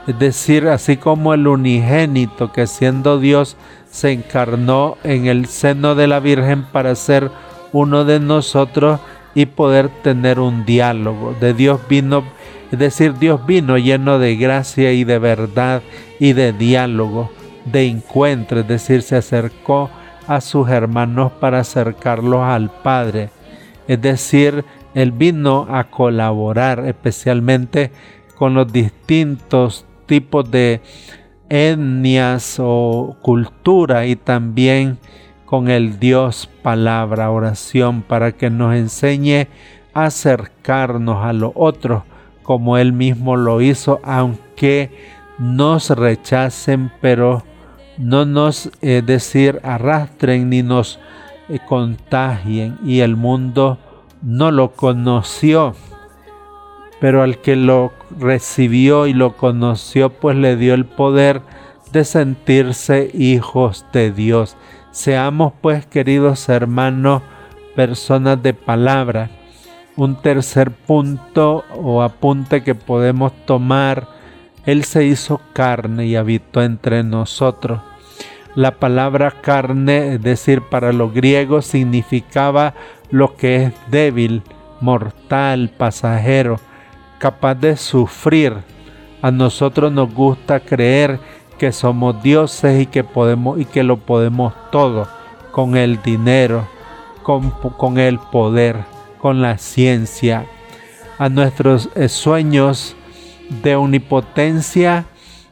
Es 0.07 0.19
decir, 0.19 0.67
así 0.69 0.97
como 0.97 1.35
el 1.35 1.47
unigénito 1.47 2.53
que 2.53 2.67
siendo 2.67 3.21
Dios 3.21 3.57
se 3.91 4.13
encarnó 4.13 4.97
en 5.05 5.27
el 5.27 5.47
seno 5.47 5.95
de 5.95 6.07
la 6.07 6.21
Virgen 6.21 6.65
para 6.65 6.95
ser 6.95 7.31
uno 7.73 8.05
de 8.05 8.19
nosotros 8.19 9.01
y 9.35 9.47
poder 9.47 9.89
tener 10.03 10.41
un 10.41 10.65
diálogo. 10.65 11.37
De 11.41 11.55
Dios 11.55 11.81
vino, 11.89 12.25
es 12.73 12.79
decir, 12.79 13.15
Dios 13.15 13.47
vino 13.47 13.79
lleno 13.79 14.19
de 14.19 14.37
gracia 14.37 14.93
y 14.93 15.05
de 15.05 15.19
verdad 15.19 15.83
y 16.19 16.33
de 16.33 16.53
diálogo 16.53 17.31
de 17.65 17.87
encuentro, 17.87 18.61
es 18.61 18.69
decir, 18.69 19.03
se 19.03 19.17
acercó 19.17 19.91
a 20.31 20.41
sus 20.41 20.69
hermanos 20.69 21.33
para 21.41 21.59
acercarlos 21.59 22.43
al 22.43 22.71
Padre. 22.71 23.31
Es 23.89 24.01
decir, 24.01 24.65
Él 24.95 25.11
vino 25.11 25.67
a 25.69 25.91
colaborar 25.91 26.87
especialmente 26.87 27.91
con 28.37 28.55
los 28.55 28.73
distintos 28.73 29.87
tipos 30.07 30.49
de 30.49 30.83
etnias 31.49 32.59
o 32.61 33.17
cultura 33.23 34.07
y 34.07 34.15
también 34.15 34.99
con 35.47 35.69
el 35.69 35.99
Dios 35.99 36.49
palabra, 36.63 37.33
oración, 37.33 38.03
para 38.03 38.31
que 38.31 38.51
nos 38.51 38.77
enseñe 38.77 39.49
a 39.95 40.05
acercarnos 40.05 41.25
a 41.25 41.33
los 41.33 41.51
otros 41.57 42.05
como 42.45 42.79
Él 42.79 42.93
mismo 42.93 43.37
lo 43.37 43.61
hizo, 43.61 43.99
aunque 44.05 44.93
nos 45.41 45.91
rechacen, 45.91 46.93
pero 47.01 47.43
no 48.01 48.25
nos, 48.25 48.71
eh, 48.81 49.03
decir, 49.05 49.61
arrastren 49.63 50.49
ni 50.49 50.63
nos 50.63 50.99
eh, 51.49 51.59
contagien 51.69 52.79
y 52.83 53.01
el 53.01 53.15
mundo 53.15 53.79
no 54.23 54.51
lo 54.51 54.73
conoció. 54.73 55.75
Pero 56.99 57.23
al 57.23 57.39
que 57.39 57.57
lo 57.57 57.93
recibió 58.19 59.07
y 59.07 59.13
lo 59.13 59.37
conoció, 59.37 60.11
pues 60.11 60.37
le 60.37 60.57
dio 60.57 60.75
el 60.75 60.87
poder 60.87 61.43
de 61.93 62.05
sentirse 62.05 63.11
hijos 63.13 63.85
de 63.93 64.11
Dios. 64.13 64.57
Seamos 64.93 65.53
pues, 65.61 65.87
queridos 65.87 66.49
hermanos, 66.49 67.23
personas 67.77 68.43
de 68.43 68.55
palabra. 68.55 69.31
Un 69.97 70.17
tercer 70.17 70.71
punto 70.71 71.65
o 71.77 72.03
apunte 72.03 72.63
que 72.63 72.75
podemos 72.75 73.33
tomar, 73.45 74.09
Él 74.65 74.85
se 74.85 75.05
hizo 75.05 75.41
carne 75.53 76.07
y 76.07 76.17
habitó 76.17 76.63
entre 76.63 77.03
nosotros. 77.03 77.81
La 78.55 78.73
palabra 78.73 79.31
carne, 79.31 80.15
es 80.15 80.23
decir, 80.23 80.63
para 80.63 80.93
los 80.93 81.15
griegos 81.15 81.67
significaba 81.67 82.75
lo 83.11 83.37
que 83.37 83.65
es 83.65 83.73
débil, 83.89 84.43
mortal, 84.81 85.71
pasajero, 85.77 86.59
capaz 87.19 87.55
de 87.55 87.77
sufrir. 87.77 88.55
A 89.23 89.31
nosotros 89.31 89.93
nos 89.93 90.13
gusta 90.13 90.61
creer 90.61 91.21
que 91.59 91.71
somos 91.71 92.23
dioses 92.23 92.81
y 92.81 92.87
que 92.87 93.05
podemos 93.05 93.61
y 93.61 93.67
que 93.67 93.85
lo 93.85 93.99
podemos 93.99 94.53
todo 94.73 95.07
con 95.53 95.77
el 95.77 96.03
dinero, 96.03 96.67
con, 97.23 97.51
con 97.51 97.99
el 97.99 98.19
poder, 98.19 98.79
con 99.19 99.43
la 99.43 99.59
ciencia. 99.59 100.47
A 101.19 101.29
nuestros 101.29 101.91
eh, 101.95 102.09
sueños 102.09 102.97
de 103.63 103.77
omnipotencia 103.77 105.05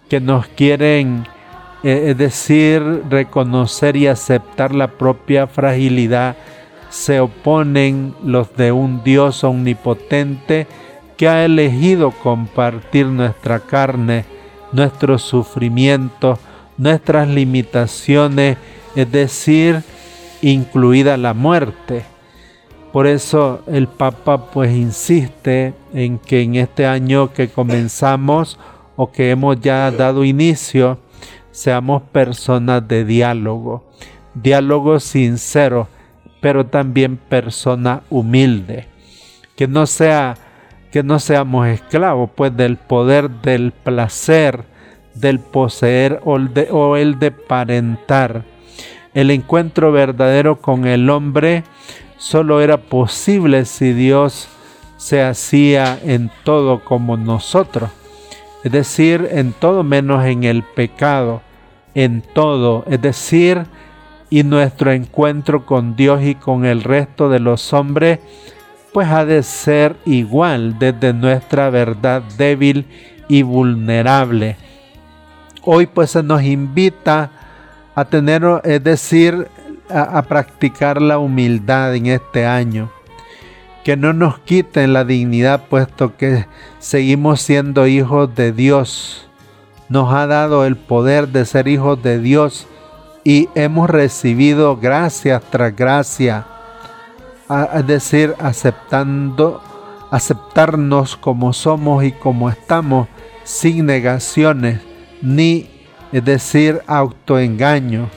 que 0.09 0.21
nos 0.21 0.47
quieren 0.47 1.26
eh, 1.82 2.11
es 2.11 2.18
decir, 2.18 2.82
reconocer 3.08 3.97
y 3.97 4.06
aceptar 4.06 4.75
la 4.75 4.88
propia 4.88 5.47
fragilidad, 5.47 6.37
se 6.90 7.20
oponen 7.20 8.14
los 8.25 8.54
de 8.56 8.73
un 8.73 9.04
Dios 9.04 9.44
omnipotente 9.44 10.66
que 11.16 11.28
ha 11.28 11.44
elegido 11.44 12.11
compartir 12.11 13.06
nuestra 13.06 13.61
carne, 13.61 14.25
nuestros 14.73 15.23
sufrimientos, 15.23 16.38
nuestras 16.76 17.28
limitaciones, 17.28 18.56
es 18.94 19.11
decir, 19.12 19.82
incluida 20.42 21.16
la 21.16 21.35
muerte. 21.35 22.04
Por 22.92 23.06
eso 23.06 23.62
el 23.66 23.87
Papa 23.87 24.50
pues 24.50 24.73
insiste 24.73 25.75
en 25.92 26.18
que 26.18 26.42
en 26.42 26.54
este 26.54 26.87
año 26.87 27.32
que 27.32 27.49
comenzamos 27.49 28.58
o 28.97 29.11
que 29.11 29.30
hemos 29.30 29.61
ya 29.61 29.90
dado 29.90 30.25
inicio, 30.25 30.99
seamos 31.50 32.02
personas 32.02 32.87
de 32.87 33.05
diálogo, 33.05 33.90
diálogo 34.35 35.00
sincero, 35.00 35.88
pero 36.40 36.67
también 36.67 37.17
persona 37.17 38.02
humilde. 38.11 38.87
Que 39.57 39.67
no 39.67 39.87
sea 39.87 40.37
que 40.93 41.02
no 41.02 41.19
seamos 41.19 41.67
esclavos 41.69 42.31
pues 42.35 42.57
del 42.57 42.76
poder 42.76 43.28
del 43.28 43.73
placer, 43.73 44.64
del 45.14 45.38
poseer 45.38 46.21
o 46.25 46.38
o 46.71 46.97
el 46.97 47.19
de 47.19 47.31
parentar. 47.31 48.45
El 49.14 49.31
encuentro 49.31 49.93
verdadero 49.93 50.61
con 50.61 50.87
el 50.87 51.11
hombre 51.11 51.64
solo 52.19 52.61
era 52.61 52.78
posible 52.78 53.64
si 53.64 53.93
Dios 53.93 54.49
se 54.97 55.23
hacía 55.23 55.99
en 56.02 56.31
todo 56.45 56.85
como 56.85 57.17
nosotros, 57.17 57.90
es 58.68 58.72
decir, 58.72 59.26
en 59.30 59.54
todo 59.54 59.82
menos 59.82 60.26
en 60.26 60.44
el 60.44 60.62
pecado, 60.62 61.40
en 61.94 62.20
todo, 62.20 62.84
es 62.87 63.00
decir, 63.00 63.64
y 64.28 64.42
nuestro 64.42 64.92
encuentro 64.92 65.64
con 65.64 65.96
Dios 65.96 66.22
y 66.22 66.34
con 66.34 66.66
el 66.66 66.84
resto 66.84 67.30
de 67.30 67.40
los 67.40 67.72
hombres, 67.72 68.18
pues 68.92 69.08
ha 69.08 69.25
de 69.25 69.42
ser 69.42 69.96
igual 70.04 70.78
desde 70.78 71.14
nuestra 71.14 71.70
verdad 71.70 72.22
débil 72.37 72.84
y 73.26 73.40
vulnerable. 73.40 74.58
Hoy 75.62 75.87
pues 75.87 76.10
se 76.10 76.22
nos 76.22 76.42
invita 76.42 77.30
a 77.94 78.04
tener, 78.04 78.42
es 78.64 78.84
decir, 78.84 79.48
a, 79.88 80.18
a 80.18 80.22
practicar 80.25 81.00
la 81.00 81.18
humildad 81.18 81.94
en 81.94 82.08
este 82.08 82.44
año 82.44 82.90
que 83.88 83.97
no 83.97 84.12
nos 84.12 84.38
quiten 84.40 84.92
la 84.92 85.07
dignidad 85.07 85.62
puesto 85.71 86.14
que 86.18 86.45
seguimos 86.78 87.40
siendo 87.40 87.87
hijos 87.87 88.35
de 88.35 88.52
Dios. 88.52 89.30
Nos 89.88 90.12
ha 90.12 90.26
dado 90.26 90.66
el 90.66 90.76
poder 90.76 91.28
de 91.28 91.47
ser 91.47 91.68
hijos 91.68 92.02
de 92.02 92.21
Dios 92.21 92.66
y 93.25 93.49
hemos 93.54 93.88
recibido 93.88 94.76
gracia 94.76 95.40
tras 95.40 95.75
gracia, 95.75 96.45
es 97.75 97.87
decir, 97.87 98.35
aceptando, 98.40 99.62
aceptarnos 100.11 101.16
como 101.16 101.54
somos 101.54 102.04
y 102.04 102.12
como 102.12 102.50
estamos, 102.50 103.09
sin 103.42 103.87
negaciones, 103.87 104.83
ni, 105.23 105.66
es 106.12 106.23
decir, 106.26 106.83
autoengaño. 106.87 108.11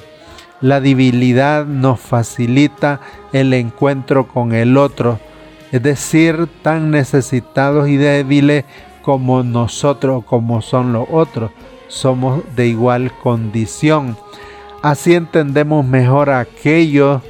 La 0.60 0.82
debilidad 0.82 1.66
nos 1.66 2.02
facilita 2.02 3.00
el 3.32 3.54
encuentro 3.54 4.28
con 4.28 4.52
el 4.52 4.76
otro, 4.76 5.18
es 5.72 5.82
decir, 5.82 6.48
tan 6.62 6.92
necesitados 6.92 7.88
y 7.88 7.98
débiles 7.98 8.66
como 9.02 9.44
nosotros, 9.44 10.24
como 10.26 10.62
son 10.62 10.94
los 10.94 11.08
otros, 11.12 11.52
somos 11.88 12.44
de 12.56 12.68
igual 12.68 13.12
condición. 13.22 14.18
Así 14.82 15.14
entendemos 15.14 15.86
mejor 15.86 16.30
aquello 16.30 17.22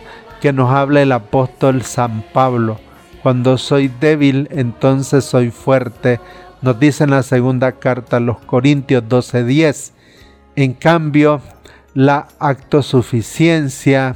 que 0.42 0.54
nos 0.54 0.72
habla 0.72 1.02
el 1.02 1.12
apóstol 1.12 1.84
San 1.84 2.24
Pablo. 2.34 2.80
Cuando 3.22 3.58
soy 3.58 3.88
débil, 3.88 4.48
entonces 4.52 5.24
soy 5.24 5.52
fuerte. 5.52 6.20
Nos 6.62 6.80
dice 6.80 7.04
en 7.04 7.12
la 7.12 7.24
segunda 7.24 7.74
carta 7.74 8.18
a 8.18 8.22
los 8.22 8.40
Corintios 8.40 9.04
12:10. 9.08 9.94
En 10.56 10.74
cambio, 10.74 11.42
la 11.94 12.28
autosuficiencia, 12.40 14.16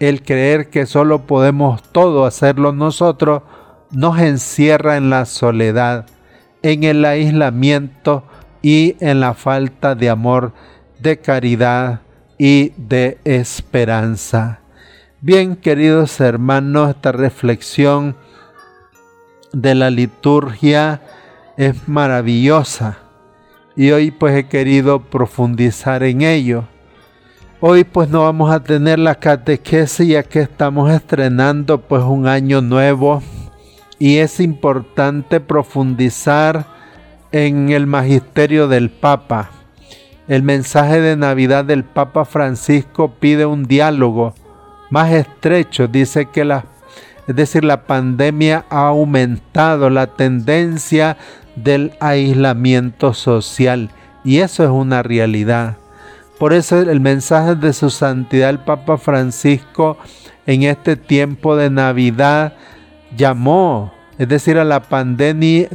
el 0.00 0.22
creer 0.22 0.68
que 0.68 0.86
solo 0.86 1.26
podemos 1.26 1.82
todo 1.92 2.26
hacerlo 2.26 2.72
nosotros, 2.72 3.42
nos 3.92 4.18
encierra 4.18 4.96
en 4.96 5.10
la 5.10 5.26
soledad, 5.26 6.06
en 6.62 6.84
el 6.84 7.04
aislamiento 7.04 8.24
y 8.62 8.96
en 9.00 9.20
la 9.20 9.34
falta 9.34 9.94
de 9.94 10.08
amor, 10.08 10.52
de 10.98 11.18
caridad 11.18 12.00
y 12.38 12.72
de 12.76 13.18
esperanza. 13.24 14.60
Bien, 15.20 15.56
queridos 15.56 16.20
hermanos, 16.20 16.90
esta 16.90 17.12
reflexión 17.12 18.16
de 19.52 19.74
la 19.74 19.90
liturgia 19.90 21.02
es 21.56 21.86
maravillosa 21.86 22.98
y 23.76 23.90
hoy 23.90 24.10
pues 24.10 24.36
he 24.36 24.48
querido 24.48 25.00
profundizar 25.02 26.02
en 26.02 26.22
ello. 26.22 26.64
Hoy 27.60 27.84
pues 27.84 28.08
no 28.08 28.22
vamos 28.22 28.50
a 28.50 28.60
tener 28.64 28.98
la 28.98 29.14
catequesis 29.14 30.08
ya 30.08 30.22
que 30.22 30.40
estamos 30.40 30.90
estrenando 30.90 31.80
pues 31.80 32.02
un 32.02 32.26
año 32.26 32.60
nuevo 32.60 33.22
y 34.02 34.18
es 34.18 34.40
importante 34.40 35.38
profundizar 35.38 36.66
en 37.30 37.70
el 37.70 37.86
magisterio 37.86 38.66
del 38.66 38.90
Papa. 38.90 39.50
El 40.26 40.42
mensaje 40.42 41.00
de 41.00 41.16
Navidad 41.16 41.64
del 41.64 41.84
Papa 41.84 42.24
Francisco 42.24 43.12
pide 43.20 43.46
un 43.46 43.62
diálogo 43.62 44.34
más 44.90 45.12
estrecho. 45.12 45.86
Dice 45.86 46.26
que 46.26 46.44
la, 46.44 46.64
es 47.28 47.36
decir, 47.36 47.62
la 47.62 47.84
pandemia 47.84 48.64
ha 48.70 48.88
aumentado 48.88 49.88
la 49.88 50.08
tendencia 50.08 51.16
del 51.54 51.92
aislamiento 52.00 53.14
social 53.14 53.88
y 54.24 54.38
eso 54.38 54.64
es 54.64 54.70
una 54.70 55.04
realidad. 55.04 55.76
Por 56.40 56.54
eso 56.54 56.80
el 56.80 56.98
mensaje 56.98 57.54
de 57.54 57.72
su 57.72 57.88
santidad 57.88 58.50
el 58.50 58.58
Papa 58.58 58.98
Francisco 58.98 59.96
en 60.44 60.64
este 60.64 60.96
tiempo 60.96 61.54
de 61.54 61.70
Navidad 61.70 62.54
llamó, 63.16 63.92
es 64.18 64.28
decir, 64.28 64.58
a 64.58 64.64
la 64.64 64.80
pandemia, 64.80 65.68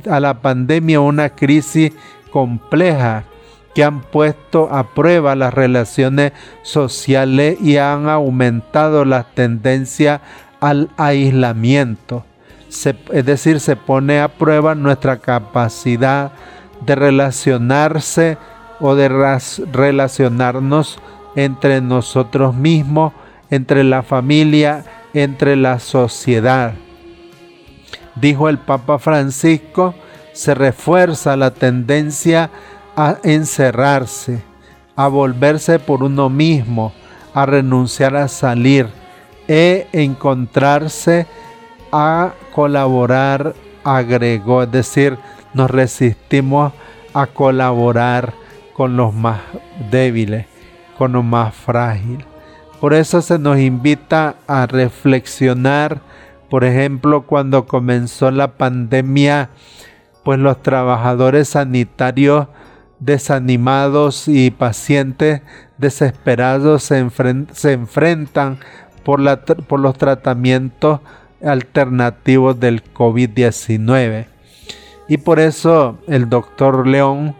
a 0.97 1.01
una 1.01 1.29
crisis 1.29 1.91
compleja 2.31 3.23
que 3.73 3.83
han 3.83 4.01
puesto 4.01 4.69
a 4.71 4.93
prueba 4.93 5.35
las 5.35 5.53
relaciones 5.53 6.33
sociales 6.63 7.59
y 7.61 7.77
han 7.77 8.09
aumentado 8.09 9.05
la 9.05 9.23
tendencia 9.23 10.21
al 10.59 10.89
aislamiento. 10.97 12.25
es 12.69 13.25
decir, 13.25 13.59
se 13.59 13.75
pone 13.75 14.19
a 14.19 14.27
prueba 14.29 14.75
nuestra 14.75 15.17
capacidad 15.17 16.31
de 16.85 16.95
relacionarse 16.95 18.37
o 18.79 18.95
de 18.95 19.09
relacionarnos 19.71 20.99
entre 21.35 21.81
nosotros 21.81 22.55
mismos, 22.55 23.13
entre 23.49 23.83
la 23.83 24.03
familia, 24.03 24.85
entre 25.13 25.55
la 25.55 25.79
sociedad 25.79 26.73
dijo 28.19 28.49
el 28.49 28.57
Papa 28.57 28.99
Francisco, 28.99 29.93
se 30.33 30.53
refuerza 30.53 31.35
la 31.35 31.51
tendencia 31.51 32.49
a 32.95 33.17
encerrarse, 33.23 34.41
a 34.95 35.07
volverse 35.07 35.79
por 35.79 36.03
uno 36.03 36.29
mismo, 36.29 36.93
a 37.33 37.45
renunciar 37.45 38.15
a 38.15 38.27
salir 38.27 38.87
e 39.47 39.87
encontrarse 39.93 41.27
a 41.91 42.33
colaborar, 42.53 43.53
agregó, 43.83 44.63
es 44.63 44.71
decir, 44.71 45.17
nos 45.53 45.71
resistimos 45.71 46.73
a 47.13 47.27
colaborar 47.27 48.33
con 48.73 48.97
los 48.97 49.13
más 49.13 49.39
débiles, 49.89 50.45
con 50.97 51.13
los 51.13 51.23
más 51.23 51.55
frágiles. 51.55 52.25
Por 52.79 52.93
eso 52.93 53.21
se 53.21 53.39
nos 53.39 53.57
invita 53.57 54.35
a 54.47 54.67
reflexionar 54.67 55.99
por 56.49 56.63
ejemplo, 56.63 57.23
cuando 57.23 57.65
comenzó 57.65 58.31
la 58.31 58.57
pandemia, 58.57 59.49
pues 60.23 60.39
los 60.39 60.61
trabajadores 60.61 61.49
sanitarios 61.49 62.47
desanimados 62.99 64.27
y 64.27 64.51
pacientes 64.51 65.41
desesperados 65.77 66.83
se, 66.83 66.97
enfrentan 66.99 68.59
por, 69.03 69.21
por 69.67 69.79
los 69.79 69.97
tratamientos 69.97 71.01
alternativos 71.43 72.59
del 72.59 72.83
COVID-19. 72.93 74.25
Y 75.07 75.17
por 75.17 75.39
eso 75.39 75.97
el 76.07 76.29
doctor 76.29 76.87
León 76.87 77.35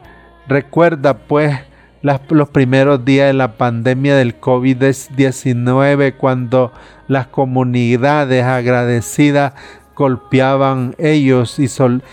recuerda 0.48 1.18
pues 1.18 1.58
los 2.02 2.50
primeros 2.50 3.04
días 3.04 3.28
de 3.28 3.34
la 3.34 3.58
pandemia 3.58 4.16
del 4.16 4.40
COVID-19 4.40 6.16
cuando 6.18 6.72
las 7.08 7.28
comunidades 7.28 8.44
agradecidas 8.44 9.54
golpeaban 9.96 10.96
ellos 11.00 11.60
y, 11.60 11.68
sol, 11.68 12.04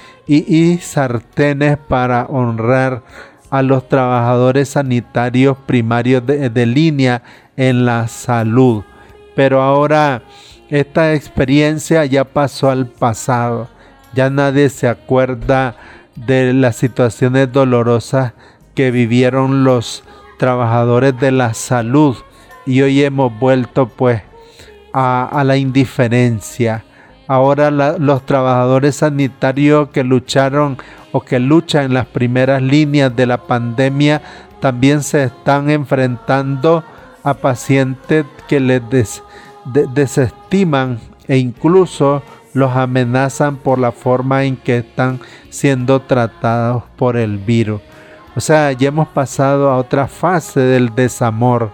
sartenes 0.80 1.76
para 1.76 2.24
honrar 2.26 3.02
a 3.50 3.62
los 3.62 3.88
trabajadores 3.88 4.70
sanitarios 4.70 5.56
primarios 5.66 6.24
de 6.26 6.66
línea 6.66 7.22
en 7.56 7.84
la 7.84 8.08
salud. 8.08 8.84
Pero 9.36 9.62
ahora 9.62 10.22
esta 10.70 11.14
experiencia 11.14 12.04
ya 12.06 12.24
pasó 12.24 12.70
al 12.70 12.86
pasado. 12.86 13.68
Ya 14.14 14.30
nadie 14.30 14.70
se 14.70 14.88
acuerda 14.88 15.76
de 16.16 16.52
las 16.54 16.76
situaciones 16.76 17.52
dolorosas 17.52 18.32
que 18.74 18.90
vivieron 18.90 19.64
los 19.64 20.04
trabajadores 20.38 21.18
de 21.18 21.32
la 21.32 21.54
salud 21.54 22.16
y 22.66 22.82
hoy 22.82 23.02
hemos 23.02 23.36
vuelto 23.38 23.88
pues 23.88 24.22
a, 24.92 25.42
la 25.44 25.56
indiferencia. 25.56 26.84
Ahora 27.26 27.70
los 27.70 28.26
trabajadores 28.26 28.96
sanitarios 28.96 29.88
que 29.88 30.04
lucharon 30.04 30.76
o 31.12 31.20
que 31.20 31.38
luchan 31.38 31.86
en 31.86 31.94
las 31.94 32.06
primeras 32.06 32.62
líneas 32.62 33.14
de 33.16 33.26
la 33.26 33.38
pandemia 33.38 34.20
también 34.60 35.02
se 35.02 35.24
están 35.24 35.70
enfrentando 35.70 36.84
a 37.22 37.34
pacientes 37.34 38.26
que 38.46 38.60
les 38.60 38.82
desestiman 39.94 40.98
e 41.26 41.38
incluso 41.38 42.22
los 42.52 42.76
amenazan 42.76 43.56
por 43.56 43.78
la 43.78 43.92
forma 43.92 44.44
en 44.44 44.56
que 44.56 44.78
están 44.78 45.20
siendo 45.50 46.02
tratados 46.02 46.84
por 46.96 47.16
el 47.16 47.38
virus. 47.38 47.80
O 48.36 48.40
sea, 48.40 48.72
ya 48.72 48.88
hemos 48.88 49.08
pasado 49.08 49.70
a 49.70 49.76
otra 49.76 50.08
fase 50.08 50.60
del 50.60 50.94
desamor. 50.94 51.70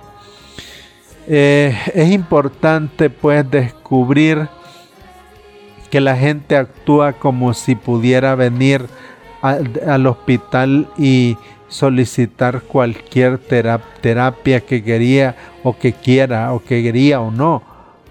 Eh, 1.26 1.76
es 1.94 2.10
importante 2.10 3.08
pues 3.08 3.50
descubrir 3.50 4.48
que 5.90 6.00
la 6.00 6.16
gente 6.16 6.56
actúa 6.56 7.14
como 7.14 7.54
si 7.54 7.74
pudiera 7.74 8.34
venir 8.34 8.86
al 9.42 10.06
hospital 10.06 10.86
y 10.98 11.36
solicitar 11.68 12.62
cualquier 12.62 13.38
terapia 13.38 14.60
que 14.60 14.82
quería 14.82 15.36
o 15.62 15.78
que 15.78 15.92
quiera 15.92 16.52
o 16.52 16.62
que 16.62 16.82
quería 16.82 17.20
o 17.20 17.30
no. 17.30 17.62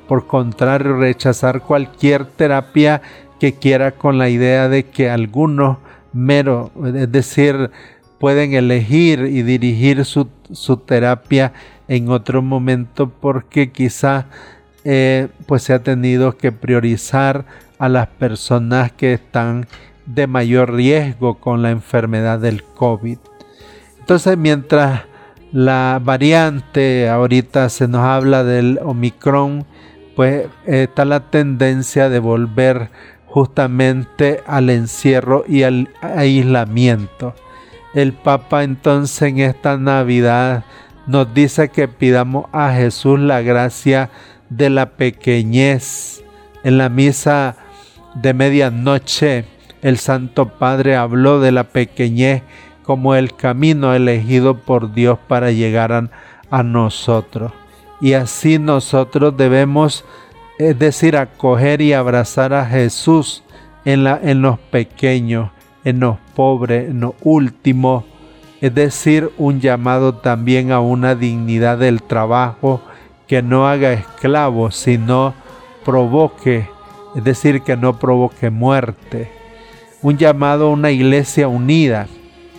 Por 0.07 0.25
contrario, 0.25 0.97
rechazar 0.97 1.62
cualquier 1.62 2.25
terapia 2.25 3.01
que 3.39 3.53
quiera 3.53 3.91
con 3.91 4.17
la 4.17 4.29
idea 4.29 4.67
de 4.69 4.85
que 4.85 5.09
algunos 5.09 5.77
mero, 6.13 6.71
es 6.95 7.12
decir, 7.12 7.69
pueden 8.19 8.53
elegir 8.53 9.21
y 9.21 9.43
dirigir 9.43 10.05
su, 10.05 10.27
terapia 10.86 11.53
en 11.88 12.10
otro 12.10 12.41
momento 12.41 13.10
porque 13.10 13.71
quizás 13.71 14.25
eh, 14.84 15.27
pues 15.45 15.63
se 15.63 15.73
ha 15.73 15.84
tenido 15.84 16.38
que 16.38 16.51
priorizar 16.51 17.45
a 17.79 17.89
las 17.89 18.08
personas 18.08 18.91
que 18.91 19.13
están 19.13 19.67
de 20.05 20.27
mayor 20.27 20.73
riesgo 20.73 21.36
con 21.36 21.62
la 21.62 21.71
enfermedad 21.71 22.39
del 22.39 22.63
COVID. 22.63 23.17
Entonces, 23.99 24.38
mientras 24.38 25.03
la 25.51 25.99
variante, 26.03 27.10
ahorita 27.10 27.69
se 27.69 27.88
nos 27.88 28.01
habla 28.01 28.43
del 28.43 28.79
Omicron, 28.84 29.65
pues 30.15 30.47
está 30.65 31.05
la 31.05 31.29
tendencia 31.29 32.10
de 32.10 32.19
volver 32.19 32.89
justamente 33.25 34.41
al 34.45 34.69
encierro 34.69 35.43
y 35.47 35.63
al 35.63 35.89
aislamiento. 36.01 37.36
El 37.93 38.13
Papa 38.13 38.63
entonces 38.63 39.21
en 39.23 39.39
esta 39.39 39.78
Navidad 39.78 40.63
nos 41.08 41.34
dice 41.34 41.69
que 41.69 41.88
pidamos 41.88 42.45
a 42.52 42.71
Jesús 42.73 43.19
la 43.19 43.41
gracia 43.41 44.10
de 44.49 44.69
la 44.69 44.91
pequeñez. 44.91 46.23
En 46.63 46.78
la 46.78 46.89
misa 46.89 47.56
de 48.15 48.34
medianoche 48.34 49.45
el 49.82 49.97
Santo 49.97 50.49
Padre 50.49 50.95
habló 50.95 51.39
de 51.39 51.52
la 51.52 51.63
pequeñez 51.65 52.43
como 52.84 53.15
el 53.15 53.36
camino 53.36 53.93
elegido 53.93 54.58
por 54.58 54.93
Dios 54.93 55.19
para 55.28 55.52
llegar 55.52 56.10
a, 56.49 56.63
nosotros. 56.63 57.54
Y 58.02 58.13
así 58.13 58.58
nosotros 58.58 59.38
debemos, 59.38 60.04
es 60.58 60.78
decir, 60.80 61.15
acoger 61.15 61.82
y 61.82 61.93
abrazar 61.93 62.54
a 62.54 62.65
Jesús 62.65 63.43
en, 63.86 64.04
la, 64.04 64.19
en 64.21 64.41
los 64.41 64.58
pequeños, 64.58 65.52
en 65.83 65.99
los 65.99 66.17
pobres, 66.35 66.89
en 66.89 67.01
los 67.01 67.13
últimos. 67.23 68.03
Es 68.61 68.73
decir, 68.73 69.31
un 69.37 69.59
llamado 69.61 70.15
también 70.15 70.71
a 70.71 70.79
una 70.79 71.15
dignidad 71.15 71.77
del 71.77 72.03
trabajo 72.03 72.81
que 73.27 73.41
no 73.41 73.67
haga 73.67 73.93
esclavos, 73.93 74.75
sino 74.75 75.33
provoque, 75.85 76.67
es 77.15 77.23
decir, 77.23 77.61
que 77.61 77.77
no 77.77 77.97
provoque 77.99 78.49
muerte 78.49 79.39
un 80.01 80.17
llamado 80.17 80.67
a 80.67 80.71
una 80.71 80.91
iglesia 80.91 81.47
unida 81.47 82.07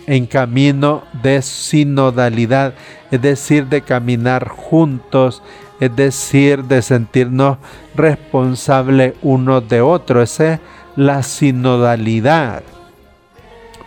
en 0.07 0.25
camino 0.25 1.03
de 1.23 1.41
sinodalidad, 1.41 2.73
es 3.11 3.21
decir, 3.21 3.67
de 3.67 3.81
caminar 3.81 4.47
juntos, 4.47 5.41
es 5.79 5.95
decir, 5.95 6.63
de 6.65 6.81
sentirnos 6.81 7.57
responsables 7.95 9.13
uno 9.21 9.61
de 9.61 9.81
otro. 9.81 10.21
Esa 10.21 10.53
es 10.53 10.59
la 10.95 11.23
sinodalidad. 11.23 12.63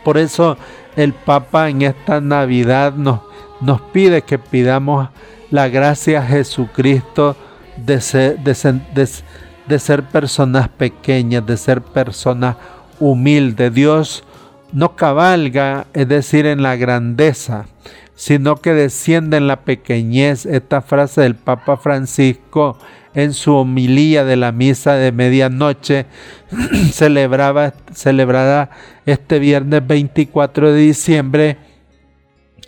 Por 0.04 0.18
eso 0.18 0.56
el 0.96 1.12
Papa 1.12 1.68
en 1.68 1.82
esta 1.82 2.20
Navidad 2.20 2.94
nos, 2.94 3.20
nos 3.60 3.80
pide 3.80 4.22
que 4.22 4.38
pidamos 4.38 5.08
la 5.50 5.68
gracia 5.68 6.20
a 6.20 6.26
Jesucristo 6.26 7.36
de 7.76 8.00
ser, 8.00 8.38
de 8.38 9.78
ser 9.78 10.02
personas 10.04 10.68
pequeñas, 10.68 11.46
de 11.46 11.56
ser 11.56 11.80
personas 11.80 12.56
humilde. 13.00 13.70
Dios 13.70 14.24
no 14.72 14.96
cabalga, 14.96 15.86
es 15.92 16.08
decir, 16.08 16.46
en 16.46 16.62
la 16.62 16.76
grandeza, 16.76 17.66
sino 18.14 18.56
que 18.56 18.72
desciende 18.72 19.36
en 19.36 19.46
la 19.46 19.62
pequeñez. 19.62 20.46
Esta 20.46 20.82
frase 20.82 21.22
del 21.22 21.34
Papa 21.34 21.76
Francisco 21.76 22.78
en 23.14 23.32
su 23.32 23.54
homilía 23.54 24.24
de 24.24 24.36
la 24.36 24.52
misa 24.52 24.94
de 24.94 25.12
medianoche, 25.12 26.06
celebraba, 26.92 27.74
celebrada 27.92 28.70
este 29.06 29.38
viernes 29.38 29.86
24 29.86 30.72
de 30.72 30.80
diciembre 30.80 31.58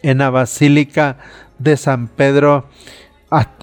en 0.03 0.19
la 0.19 0.31
Basílica 0.31 1.19
de 1.59 1.77
San 1.77 2.09
Pedro. 2.09 2.69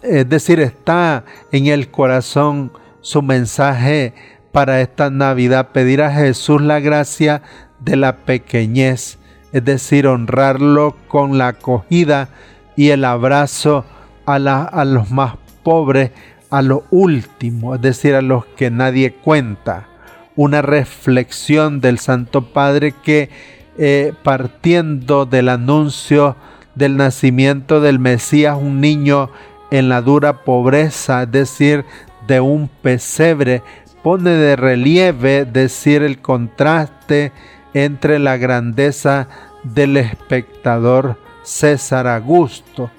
Es 0.04 0.28
decir, 0.28 0.60
está 0.60 1.24
en 1.52 1.68
el 1.68 1.90
corazón 1.90 2.74
su 3.02 3.22
mensaje 3.22 4.14
para 4.52 4.82
esta 4.82 5.10
Navidad, 5.10 5.70
pedir 5.72 6.02
a 6.02 6.12
Jesús 6.12 6.62
la 6.62 6.80
gracia 6.80 7.42
de 7.80 7.96
la 7.96 8.18
pequeñez, 8.18 9.18
es 9.54 9.64
decir, 9.64 10.08
honrarlo 10.08 10.98
con 11.08 11.38
la 11.38 11.50
acogida 11.50 12.28
y 12.76 12.90
el 12.90 13.06
abrazo 13.06 13.86
a, 14.26 14.40
los 14.40 15.12
más 15.12 15.36
pobres, 15.62 16.12
a 16.50 16.62
lo 16.62 16.84
último, 16.90 17.76
es 17.76 17.82
decir, 17.82 18.16
a 18.16 18.22
los 18.22 18.46
que 18.46 18.72
nadie 18.72 19.14
cuenta. 19.14 19.88
Una 20.36 20.64
reflexión 20.64 21.80
del 21.80 22.00
Santo 22.00 22.46
Padre 22.52 22.94
que 23.04 23.30
eh, 23.78 24.14
partiendo 24.24 25.26
del 25.26 25.50
anuncio 25.50 26.36
del 26.74 26.98
nacimiento 26.98 27.82
del 27.82 28.00
Mesías, 28.00 28.58
un 28.60 28.82
niño 28.82 29.30
en 29.70 29.90
la 29.90 30.02
dura 30.02 30.44
pobreza, 30.44 31.24
es 31.24 31.32
decir, 31.32 31.86
de 32.26 32.40
un 32.40 32.68
pesebre, 32.82 33.62
pone 34.02 34.32
de 34.32 34.56
relieve 34.56 35.46
decir 35.46 36.02
el 36.02 36.20
contraste 36.20 37.32
entre 37.74 38.20
la 38.20 38.38
grandeza 38.38 39.28
del 39.64 39.98
espectador 39.98 41.18
César 41.44 42.08
Augusto 42.08 42.92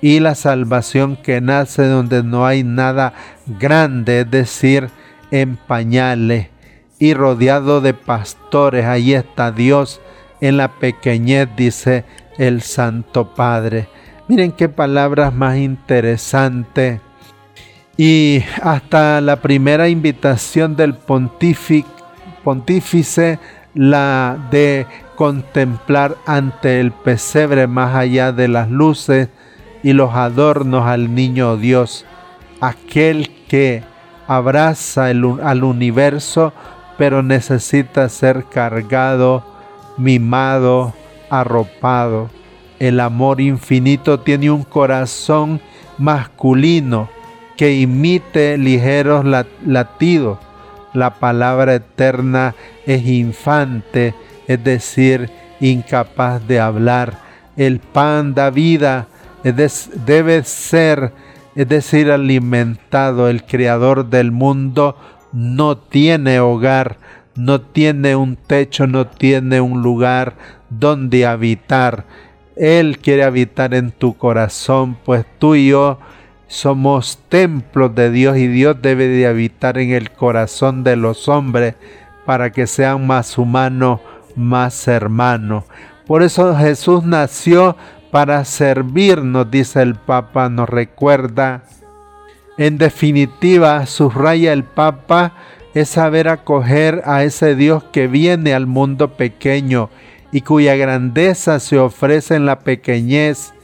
y 0.00 0.20
la 0.20 0.34
salvación 0.34 1.16
que 1.16 1.40
nace 1.40 1.86
donde 1.86 2.22
no 2.22 2.46
hay 2.46 2.64
nada 2.64 3.12
grande, 3.46 4.20
es 4.20 4.30
decir, 4.30 4.88
en 5.30 5.56
pañales 5.56 6.48
y 6.98 7.14
rodeado 7.14 7.80
de 7.80 7.94
pastores. 7.94 8.86
Ahí 8.86 9.14
está 9.14 9.52
Dios 9.52 10.00
en 10.40 10.56
la 10.56 10.68
pequeñez, 10.78 11.48
dice 11.56 12.04
el 12.38 12.62
Santo 12.62 13.34
Padre. 13.34 13.88
Miren 14.28 14.52
qué 14.52 14.68
palabras 14.68 15.34
más 15.34 15.56
interesantes 15.58 17.00
y 17.96 18.42
hasta 18.62 19.20
la 19.20 19.36
primera 19.36 19.88
invitación 19.88 20.76
del 20.76 20.94
pontífice, 20.94 21.84
la 23.74 24.36
de 24.50 24.86
contemplar 25.16 26.16
ante 26.26 26.80
el 26.80 26.92
pesebre 26.92 27.66
más 27.66 27.94
allá 27.94 28.32
de 28.32 28.48
las 28.48 28.70
luces 28.70 29.28
y 29.82 29.92
los 29.92 30.14
adornos 30.14 30.86
al 30.86 31.14
niño 31.14 31.56
Dios, 31.56 32.04
aquel 32.60 33.30
que 33.48 33.82
abraza 34.26 35.06
al 35.06 35.64
universo, 35.64 36.52
pero 36.98 37.22
necesita 37.22 38.08
ser 38.08 38.44
cargado, 38.44 39.44
mimado, 39.96 40.94
arropado. 41.30 42.30
El 42.78 43.00
amor 43.00 43.40
infinito 43.40 44.20
tiene 44.20 44.50
un 44.50 44.62
corazón 44.62 45.60
masculino 45.98 47.08
que 47.56 47.74
imite 47.74 48.56
ligeros 48.56 49.24
latidos. 49.66 50.38
La 50.92 51.14
palabra 51.14 51.74
eterna 51.74 52.54
es 52.86 53.06
infante, 53.06 54.14
es 54.48 54.62
decir, 54.64 55.30
incapaz 55.60 56.46
de 56.46 56.60
hablar. 56.60 57.18
El 57.56 57.78
pan 57.78 58.34
da 58.34 58.50
vida, 58.50 59.06
debe 59.42 60.42
ser, 60.44 61.12
es 61.54 61.68
decir, 61.68 62.10
alimentado. 62.10 63.28
El 63.28 63.44
creador 63.44 64.10
del 64.10 64.32
mundo 64.32 64.96
no 65.32 65.78
tiene 65.78 66.40
hogar, 66.40 66.98
no 67.36 67.60
tiene 67.60 68.16
un 68.16 68.36
techo, 68.36 68.86
no 68.86 69.06
tiene 69.06 69.60
un 69.60 69.82
lugar 69.82 70.34
donde 70.68 71.26
habitar. 71.26 72.04
Él 72.56 72.98
quiere 72.98 73.24
habitar 73.24 73.74
en 73.74 73.92
tu 73.92 74.16
corazón, 74.16 74.96
pues 75.04 75.24
tú 75.38 75.54
y 75.54 75.68
yo 75.68 75.98
somos 76.50 77.20
templos 77.28 77.94
de 77.94 78.10
Dios 78.10 78.36
y 78.36 78.48
Dios 78.48 78.82
debe 78.82 79.06
de 79.06 79.28
habitar 79.28 79.78
en 79.78 79.92
el 79.92 80.10
corazón 80.10 80.82
de 80.82 80.96
los 80.96 81.28
hombres 81.28 81.76
para 82.26 82.50
que 82.50 82.66
sean 82.66 83.06
más 83.06 83.38
humanos, 83.38 84.00
más 84.34 84.88
hermanos. 84.88 85.62
Por 86.08 86.24
eso 86.24 86.56
Jesús 86.56 87.04
nació 87.04 87.76
para 88.10 88.44
servirnos, 88.44 89.48
dice 89.48 89.80
el 89.80 89.94
Papa, 89.94 90.48
nos 90.48 90.68
recuerda 90.68 91.62
En 92.58 92.78
definitiva, 92.78 93.86
subraya 93.86 94.52
el 94.52 94.64
Papa, 94.64 95.34
es 95.72 95.90
saber 95.90 96.26
acoger 96.26 97.02
a 97.04 97.22
ese 97.22 97.54
Dios 97.54 97.84
que 97.92 98.08
viene 98.08 98.54
al 98.54 98.66
mundo 98.66 99.14
pequeño 99.14 99.88
y 100.32 100.40
cuya 100.40 100.74
grandeza 100.74 101.60
se 101.60 101.78
ofrece 101.78 102.34
en 102.34 102.44
la 102.44 102.58
pequeñez. 102.58 103.54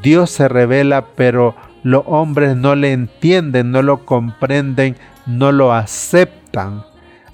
Dios 0.00 0.30
se 0.30 0.46
revela, 0.46 1.06
pero 1.16 1.56
los 1.82 2.04
hombres 2.06 2.56
no 2.56 2.74
le 2.74 2.92
entienden, 2.92 3.70
no 3.70 3.82
lo 3.82 4.04
comprenden, 4.04 4.96
no 5.26 5.52
lo 5.52 5.72
aceptan, 5.72 6.84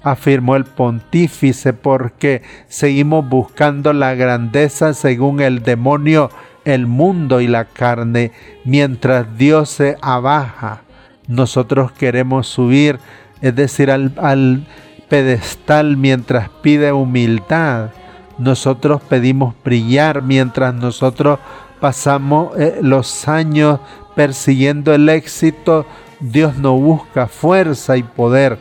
afirmó 0.03 0.55
el 0.55 0.65
pontífice, 0.65 1.73
porque 1.73 2.41
seguimos 2.67 3.27
buscando 3.27 3.93
la 3.93 4.15
grandeza 4.15 4.93
según 4.93 5.41
el 5.41 5.63
demonio, 5.63 6.29
el 6.65 6.87
mundo 6.87 7.41
y 7.41 7.47
la 7.47 7.65
carne, 7.65 8.31
mientras 8.65 9.37
Dios 9.37 9.69
se 9.69 9.97
abaja 10.01 10.81
nosotros 11.27 11.91
queremos 11.91 12.47
subir, 12.47 12.99
es 13.41 13.55
decir, 13.55 13.91
al, 13.91 14.65
pedestal 15.09 15.97
mientras 15.97 16.49
pide 16.61 16.91
humildad. 16.91 17.91
Nosotros 18.37 19.01
pedimos 19.01 19.55
brillar 19.63 20.21
mientras 20.21 20.73
nosotros 20.73 21.39
pasamos 21.79 22.57
eh, 22.57 22.79
los 22.81 23.27
años 23.27 23.79
persiguiendo 24.17 24.95
el 24.95 25.07
éxito. 25.09 25.85
Dios 26.19 26.57
no 26.57 26.73
busca 26.73 27.27
fuerza 27.27 27.97
y 27.97 28.03
poder, 28.03 28.57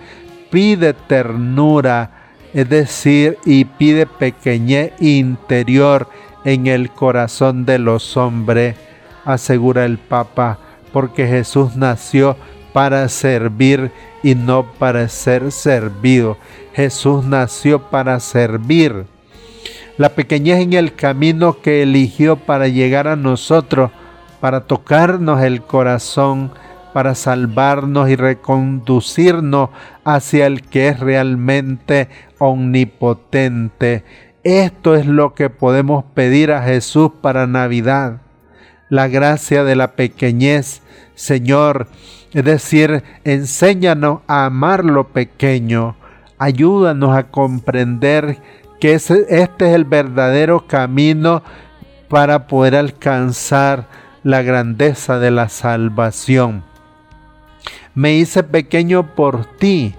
pide 0.51 0.93
ternura, 0.93 2.11
es 2.53 2.69
decir, 2.69 3.39
y 3.47 3.65
pide 3.65 4.05
pequeñez 4.05 4.93
interior 5.01 6.09
en 6.45 6.67
el 6.67 6.91
corazón 6.91 7.65
de 7.65 7.79
los 7.79 8.19
hombres, 8.19 8.77
asegura 9.25 9.87
el 9.87 9.97
Papa, 9.97 10.59
porque 10.93 11.27
Jesús 11.27 11.75
nació 11.75 12.37
para 12.75 13.09
servir 13.09 13.91
y 14.23 14.35
no 14.35 14.71
para 14.79 15.09
ser 15.09 15.51
servido. 15.53 16.37
Jesús 16.75 17.25
nació 17.25 17.81
para 17.89 18.21
servir. 18.21 19.07
La 19.97 20.11
pequeñez 20.11 20.61
en 20.61 20.75
el 20.75 20.95
camino 20.95 21.63
que 21.63 21.83
eligió 21.83 22.37
para 22.37 22.69
llegar 22.69 23.09
a 23.09 23.17
nosotros, 23.17 23.91
para 24.41 24.63
tocarnos 24.63 25.43
el 25.43 25.63
corazón, 25.63 26.53
para 26.93 27.15
salvarnos 27.15 28.09
y 28.09 28.17
reconducirnos 28.17 29.71
hacia 30.05 30.47
el 30.47 30.63
que 30.63 30.89
es 30.89 31.01
realmente 31.01 32.09
omnipotente. 32.39 34.05
Esto 34.45 34.95
es 34.95 35.07
lo 35.07 35.35
que 35.35 35.51
podemos 35.51 36.05
pedir 36.15 36.53
a 36.53 36.63
Jesús 36.63 37.11
para 37.21 37.47
Navidad. 37.47 38.23
La 38.89 39.09
gracia 39.09 39.65
de 39.65 39.77
la 39.77 39.93
pequeñez, 39.93 40.83
Señor, 41.15 41.89
es 42.33 42.45
decir, 42.45 43.03
enséñanos 43.25 44.21
a 44.27 44.47
amar 44.47 44.85
lo 44.85 45.09
pequeño, 45.09 45.97
ayúdanos 46.39 47.17
a 47.17 47.25
comprender 47.25 48.39
que 48.79 48.95
este 48.95 49.25
es 49.29 49.75
el 49.75 49.85
verdadero 49.85 50.67
camino 50.67 51.43
para 52.09 52.47
poder 52.47 52.77
alcanzar 52.77 53.89
la 54.27 54.43
grandeza 54.43 55.21
de 55.21 55.31
la 55.31 55.49
salvación. 55.49 56.65
Me 57.95 58.15
hice 58.15 58.43
pequeño 58.43 59.15
por 59.15 59.45
ti. 59.45 59.95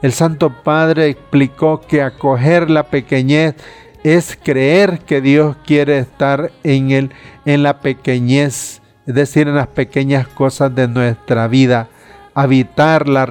El 0.00 0.12
Santo 0.12 0.62
Padre 0.64 1.08
explicó 1.08 1.82
que 1.82 2.00
acoger 2.00 2.70
la 2.70 2.84
pequeñez 2.84 3.56
es 4.04 4.38
creer 4.42 5.00
que 5.00 5.20
Dios 5.20 5.54
quiere 5.66 5.98
estar 5.98 6.50
en, 6.64 6.92
el, 6.92 7.10
en 7.44 7.62
la 7.62 7.80
pequeñez 7.80 8.80
es 9.06 9.14
decir, 9.14 9.48
en 9.48 9.56
las 9.56 9.68
pequeñas 9.68 10.28
cosas 10.28 10.74
de 10.74 10.88
nuestra 10.88 11.48
vida, 11.48 11.88
habitar 12.34 13.06
las 13.08 13.28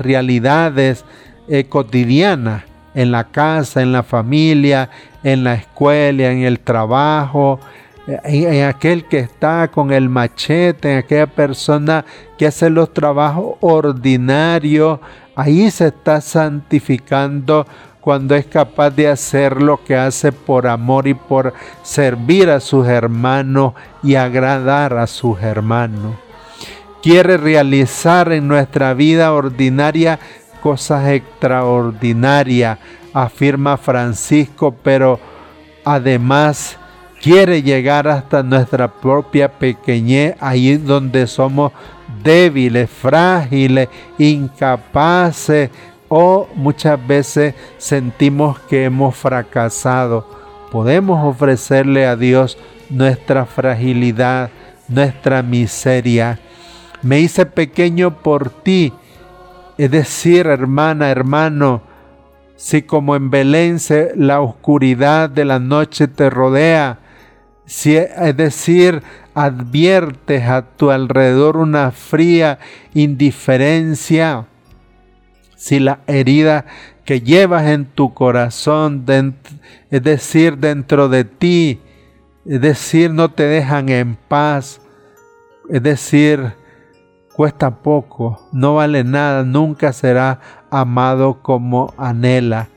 realidades 0.00 1.04
eh, 1.48 1.64
cotidianas 1.64 2.62
en 2.94 3.12
la 3.12 3.24
casa, 3.24 3.82
en 3.82 3.92
la 3.92 4.04
familia, 4.04 4.90
en 5.24 5.42
la 5.42 5.54
escuela, 5.54 6.30
en 6.30 6.42
el 6.42 6.58
trabajo, 6.58 7.58
en, 8.24 8.64
aquel 8.64 9.04
que 9.04 9.18
está 9.18 9.68
con 9.68 9.92
el 9.92 10.08
machete, 10.08 10.92
en 10.92 10.98
aquella 10.98 11.26
persona 11.26 12.04
que 12.38 12.46
hace 12.46 12.70
los 12.70 12.92
trabajos 12.92 13.56
ordinarios, 13.60 15.00
ahí 15.36 15.70
se 15.70 15.88
está 15.88 16.20
santificando 16.20 17.66
cuando 18.00 18.34
es 18.34 18.46
capaz 18.46 18.90
de 18.90 19.08
hacer 19.08 19.60
lo 19.60 19.84
que 19.84 19.96
hace 19.96 20.32
por 20.32 20.66
amor 20.66 21.06
y 21.06 21.14
por 21.14 21.52
servir 21.82 22.48
a 22.48 22.60
sus 22.60 22.86
hermanos 22.86 23.74
y 24.02 24.14
agradar 24.14 24.96
a 24.96 25.06
sus 25.06 25.40
hermanos. 25.42 26.16
Quiere 27.02 27.36
realizar 27.36 28.32
en 28.32 28.48
nuestra 28.48 28.94
vida 28.94 29.32
ordinaria 29.32 30.18
cosas 30.62 31.08
extraordinarias, 31.08 32.78
afirma 33.12 33.76
Francisco, 33.76 34.74
pero 34.82 35.18
además 35.84 36.78
quiere 37.20 37.62
llegar 37.62 38.08
hasta 38.08 38.42
nuestra 38.42 38.88
propia 38.88 39.50
pequeñez, 39.50 40.34
ahí 40.40 40.76
donde 40.76 41.26
somos 41.26 41.72
débiles, 42.22 42.88
frágiles, 42.90 43.88
incapaces 44.18 45.70
o 46.08 46.48
muchas 46.54 47.06
veces 47.06 47.54
sentimos 47.78 48.58
que 48.60 48.84
hemos 48.84 49.14
fracasado, 49.16 50.26
podemos 50.72 51.24
ofrecerle 51.24 52.06
a 52.06 52.16
Dios 52.16 52.58
nuestra 52.88 53.44
fragilidad, 53.46 54.50
nuestra 54.88 55.42
miseria. 55.42 56.40
Me 57.02 57.20
hice 57.20 57.46
pequeño 57.46 58.18
por 58.22 58.50
ti, 58.50 58.92
es 59.78 59.90
decir, 59.90 60.46
hermana, 60.46 61.10
hermano, 61.10 61.82
si 62.56 62.82
como 62.82 63.16
en 63.16 63.30
Belén 63.30 63.78
la 64.16 64.40
oscuridad 64.40 65.30
de 65.30 65.44
la 65.44 65.58
noche 65.58 66.08
te 66.08 66.28
rodea, 66.28 66.98
es 67.70 68.36
decir, 68.36 69.02
adviertes 69.32 70.42
a 70.42 70.62
tu 70.62 70.90
alrededor 70.90 71.56
una 71.56 71.92
fría 71.92 72.58
indiferencia, 72.94 74.46
si 75.56 75.78
la 75.78 76.00
herida 76.08 76.66
que 77.04 77.20
llevas 77.20 77.66
en 77.66 77.84
tu 77.84 78.12
corazón, 78.12 79.04
es 79.90 80.02
decir, 80.02 80.58
dentro 80.58 81.08
de 81.08 81.24
ti, 81.24 81.80
es 82.44 82.60
decir, 82.60 83.12
no 83.12 83.30
te 83.30 83.44
dejan 83.44 83.88
en 83.88 84.16
paz, 84.16 84.80
es 85.68 85.82
decir, 85.82 86.54
cuesta 87.34 87.82
poco, 87.82 88.48
no 88.52 88.74
vale 88.74 89.04
nada, 89.04 89.44
nunca 89.44 89.92
será 89.92 90.40
amado 90.70 91.40
como 91.42 91.94
anhela. 91.96 92.68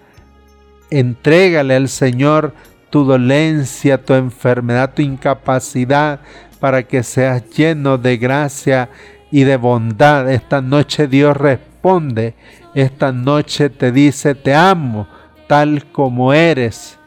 Entrégale 0.92 1.76
al 1.76 1.90
Señor 1.90 2.54
tu 2.94 3.04
dolencia, 3.04 3.98
tu 4.06 4.14
enfermedad, 4.14 4.94
tu 4.94 5.02
incapacidad, 5.02 6.20
para 6.60 6.84
que 6.84 7.02
seas 7.02 7.50
lleno 7.50 7.98
de 7.98 8.18
gracia 8.18 8.90
y 9.32 9.46
de 9.46 9.58
bondad. 9.58 10.30
Esta 10.30 10.62
noche 10.62 11.08
Dios 11.08 11.36
responde 11.36 12.36
esta 12.74 13.12
noche 13.12 13.70
te 13.70 13.92
dice, 13.92 14.36
te 14.36 14.56
amo 14.56 15.08
tal 15.48 15.86
como 15.92 16.34
eres. 16.34 16.98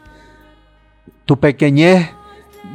Tu 1.25 1.39
pequeñez 1.39 2.11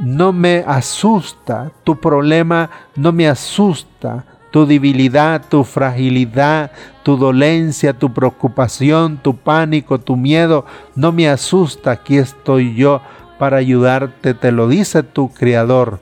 no 0.01 0.33
me 0.33 0.65
asusta, 0.67 1.71
tu 1.85 2.01
problema 2.01 2.71
no 2.97 3.13
me 3.13 3.29
asusta, 3.29 4.25
tu 4.53 4.67
debilidad, 4.67 5.43
tu 5.49 5.65
fragilidad, 5.65 6.71
tu 7.03 7.17
dolencia, 7.17 7.93
tu 7.93 8.13
preocupación, 8.13 9.19
tu 9.19 9.37
pánico, 9.37 9.99
tu 9.99 10.17
miedo, 10.17 10.65
no 10.95 11.11
me 11.11 11.29
asusta. 11.29 11.91
Aquí 11.91 12.19
estoy 12.19 12.77
yo 12.77 13.03
para 13.41 13.57
ayudarte, 13.57 14.35
te 14.35 14.53
lo 14.53 14.69
dice 14.69 15.03
tu 15.03 15.31
Creador. 15.33 15.99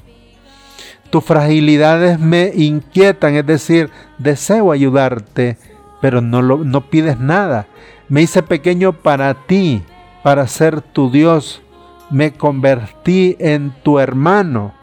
Tus 1.08 1.24
fragilidades 1.24 2.20
me 2.20 2.52
inquietan, 2.54 3.34
es 3.36 3.46
decir, 3.46 3.88
deseo 4.18 4.70
ayudarte 4.70 5.56
pero 6.00 6.20
no, 6.20 6.42
lo, 6.42 6.58
no 6.58 6.82
pides 6.82 7.18
nada. 7.18 7.66
Me 8.08 8.22
hice 8.22 8.42
pequeño 8.42 8.92
para 8.92 9.34
ti, 9.34 9.82
para 10.22 10.46
ser 10.46 10.80
tu 10.80 11.10
Dios. 11.10 11.62
Me 12.10 12.32
convertí 12.32 13.36
en 13.38 13.72
tu 13.82 13.98
hermano. 13.98 14.74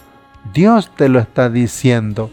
Dios 0.53 0.91
te 0.95 1.09
lo 1.09 1.19
está 1.19 1.49
diciendo. 1.49 2.29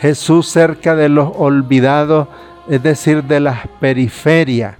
Jesús 0.00 0.48
cerca 0.48 0.94
de 0.94 1.08
los 1.08 1.30
olvidados, 1.36 2.28
es 2.68 2.82
decir, 2.82 3.24
de 3.24 3.40
las 3.40 3.66
periferias. 3.80 4.76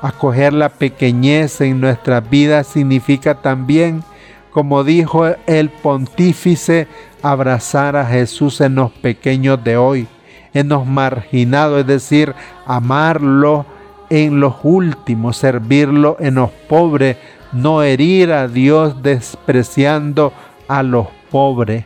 Acoger 0.00 0.52
la 0.52 0.68
pequeñez 0.68 1.60
en 1.60 1.80
nuestra 1.80 2.20
vida 2.20 2.62
significa 2.64 3.36
también, 3.36 4.04
como 4.50 4.84
dijo 4.84 5.26
el 5.46 5.70
pontífice, 5.70 6.86
abrazar 7.22 7.96
a 7.96 8.06
Jesús 8.06 8.60
en 8.60 8.74
los 8.74 8.92
pequeños 8.92 9.62
de 9.64 9.76
hoy 9.76 10.06
en 10.54 10.68
los 10.68 10.86
marginados, 10.86 11.80
es 11.80 11.86
decir, 11.86 12.34
amarlo 12.64 13.66
en 14.08 14.40
los 14.40 14.54
últimos, 14.62 15.36
servirlo 15.36 16.16
en 16.20 16.36
los 16.36 16.50
pobres, 16.68 17.16
no 17.52 17.82
herir 17.82 18.32
a 18.32 18.48
Dios 18.48 19.02
despreciando 19.02 20.32
a 20.68 20.82
los 20.82 21.08
pobres, 21.30 21.84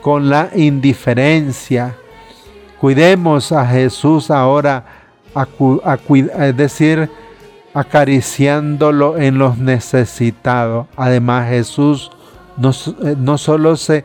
con 0.00 0.30
la 0.30 0.50
indiferencia, 0.56 1.94
Cuidemos 2.80 3.52
a 3.52 3.66
Jesús 3.66 4.30
ahora, 4.30 4.84
es 5.34 6.56
decir, 6.56 7.10
acariciándolo 7.74 9.18
en 9.18 9.38
los 9.38 9.58
necesitados. 9.58 10.86
Además 10.96 11.48
Jesús 11.48 12.10
no, 12.56 12.70
eh, 12.70 13.16
no 13.18 13.38
solo 13.38 13.76
se 13.76 14.04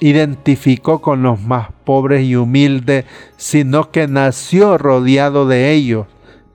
identificó 0.00 1.00
con 1.00 1.22
los 1.22 1.40
más 1.40 1.68
pobres 1.84 2.24
y 2.24 2.36
humildes, 2.36 3.04
sino 3.36 3.90
que 3.90 4.06
nació 4.08 4.78
rodeado 4.78 5.46
de 5.46 5.72
ellos, 5.72 6.06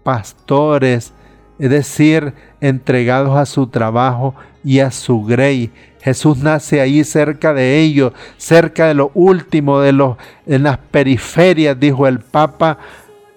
pastores, 0.04 1.14
es 1.58 1.70
decir, 1.70 2.34
entregados 2.62 3.38
a 3.38 3.46
su 3.46 3.68
trabajo 3.68 4.36
y 4.64 4.80
a 4.80 4.92
su 4.92 5.24
grey. 5.24 5.72
Jesús 6.02 6.38
nace 6.38 6.80
ahí 6.80 7.04
cerca 7.04 7.54
de 7.54 7.80
ellos, 7.80 8.14
cerca 8.38 8.88
de 8.88 8.94
lo 8.94 9.12
último, 9.14 9.80
de 9.82 9.92
los, 9.92 10.18
en 10.46 10.64
las 10.64 10.78
periferias, 10.78 11.80
dijo 11.80 12.08
el 12.08 12.20
Papa, 12.20 12.78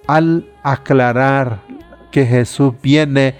al 0.07 0.49
aclarar 0.63 1.61
que 2.13 2.25
Jesús 2.25 2.75
viene 2.83 3.35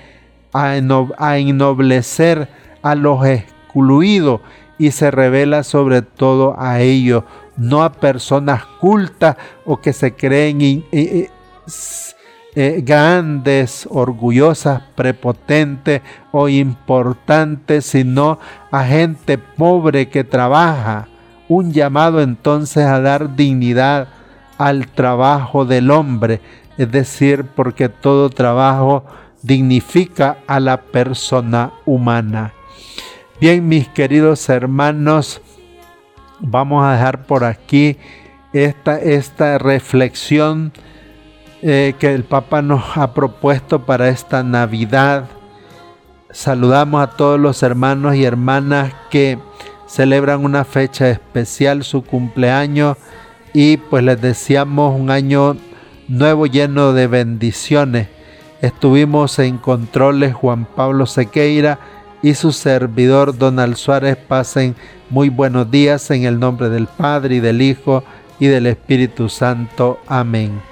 a, 0.53 0.75
a 1.19 1.39
ennoblecer 1.39 2.49
a 2.83 2.95
los 2.95 3.25
excluidos 3.25 4.41
y 4.79 4.91
se 4.91 5.11
revela 5.11 5.63
sobre 5.63 6.03
todo 6.03 6.57
a 6.59 6.81
ellos, 6.81 7.25
no 7.57 7.85
a 7.85 7.93
personas 7.93 8.65
cultas 8.81 9.37
o 9.65 9.81
que 9.81 9.93
se 9.93 10.15
creen 10.15 10.85
eh, 12.55 12.83
grandes, 12.85 13.89
orgullosas, 13.91 14.83
prepotentes 14.95 16.03
o 16.33 16.51
importantes, 16.51 17.87
sino 17.87 18.39
a 18.71 18.85
gente 18.85 19.39
pobre 19.39 20.09
que 20.09 20.23
trabaja. 20.23 21.09
Un 21.49 21.73
llamado 21.73 22.21
entonces 22.21 22.85
a 22.85 23.01
dar 23.01 23.37
dignidad 23.37 24.09
al 24.59 24.87
trabajo 24.89 25.65
del 25.65 25.91
hombre, 25.91 26.41
es 26.77 26.91
decir, 26.91 27.45
porque 27.45 27.89
todo 27.89 28.29
trabajo 28.31 29.05
dignifica 29.43 30.37
a 30.47 30.61
la 30.61 30.83
persona 30.83 31.73
humana. 31.85 32.53
Bien, 33.41 33.67
mis 33.67 33.89
queridos 33.89 34.49
hermanos, 34.49 35.41
vamos 36.39 36.85
a 36.85 36.93
dejar 36.93 37.25
por 37.25 37.45
aquí 37.45 37.97
esta, 38.53 38.99
esta 39.01 39.59
reflexión 39.59 40.73
eh, 41.63 41.95
que 41.99 42.13
el 42.13 42.25
Papa 42.25 42.61
nos 42.61 42.97
ha 42.97 43.15
propuesto 43.15 43.87
para 43.87 44.09
esta 44.09 44.43
Navidad. 44.43 45.27
Saludamos 46.33 47.03
a 47.03 47.11
todos 47.11 47.39
los 47.39 47.63
hermanos 47.63 48.17
y 48.17 48.25
hermanas 48.25 48.93
que 49.11 49.39
celebran 49.87 50.45
una 50.45 50.65
fecha 50.65 51.09
especial, 51.09 51.85
su 51.85 52.03
cumpleaños, 52.03 52.97
y 53.53 53.77
pues 53.77 54.03
les 54.03 54.21
deseamos 54.21 54.99
un 54.99 55.11
año 55.11 55.57
nuevo 56.09 56.47
lleno 56.47 56.95
de 56.95 57.07
bendiciones. 57.07 58.09
Estuvimos 58.61 59.39
en 59.39 59.59
controles 59.59 60.35
Juan 60.35 60.65
Pablo 60.65 61.07
Sequeira 61.07 61.79
y 62.23 62.35
su 62.35 62.51
servidor 62.51 63.39
Donald 63.39 63.77
Suárez. 63.77 64.17
Pasen 64.17 64.75
muy 65.11 65.29
buenos 65.29 65.71
días 65.71 66.11
en 66.11 66.25
el 66.25 66.41
nombre 66.41 66.71
del 66.71 66.87
Padre 66.87 67.37
y 67.37 67.41
del 67.41 67.63
Hijo 67.63 68.03
y 68.41 68.47
del 68.47 68.67
Espíritu 68.67 69.29
Santo. 69.29 70.01
Amén. 70.09 70.72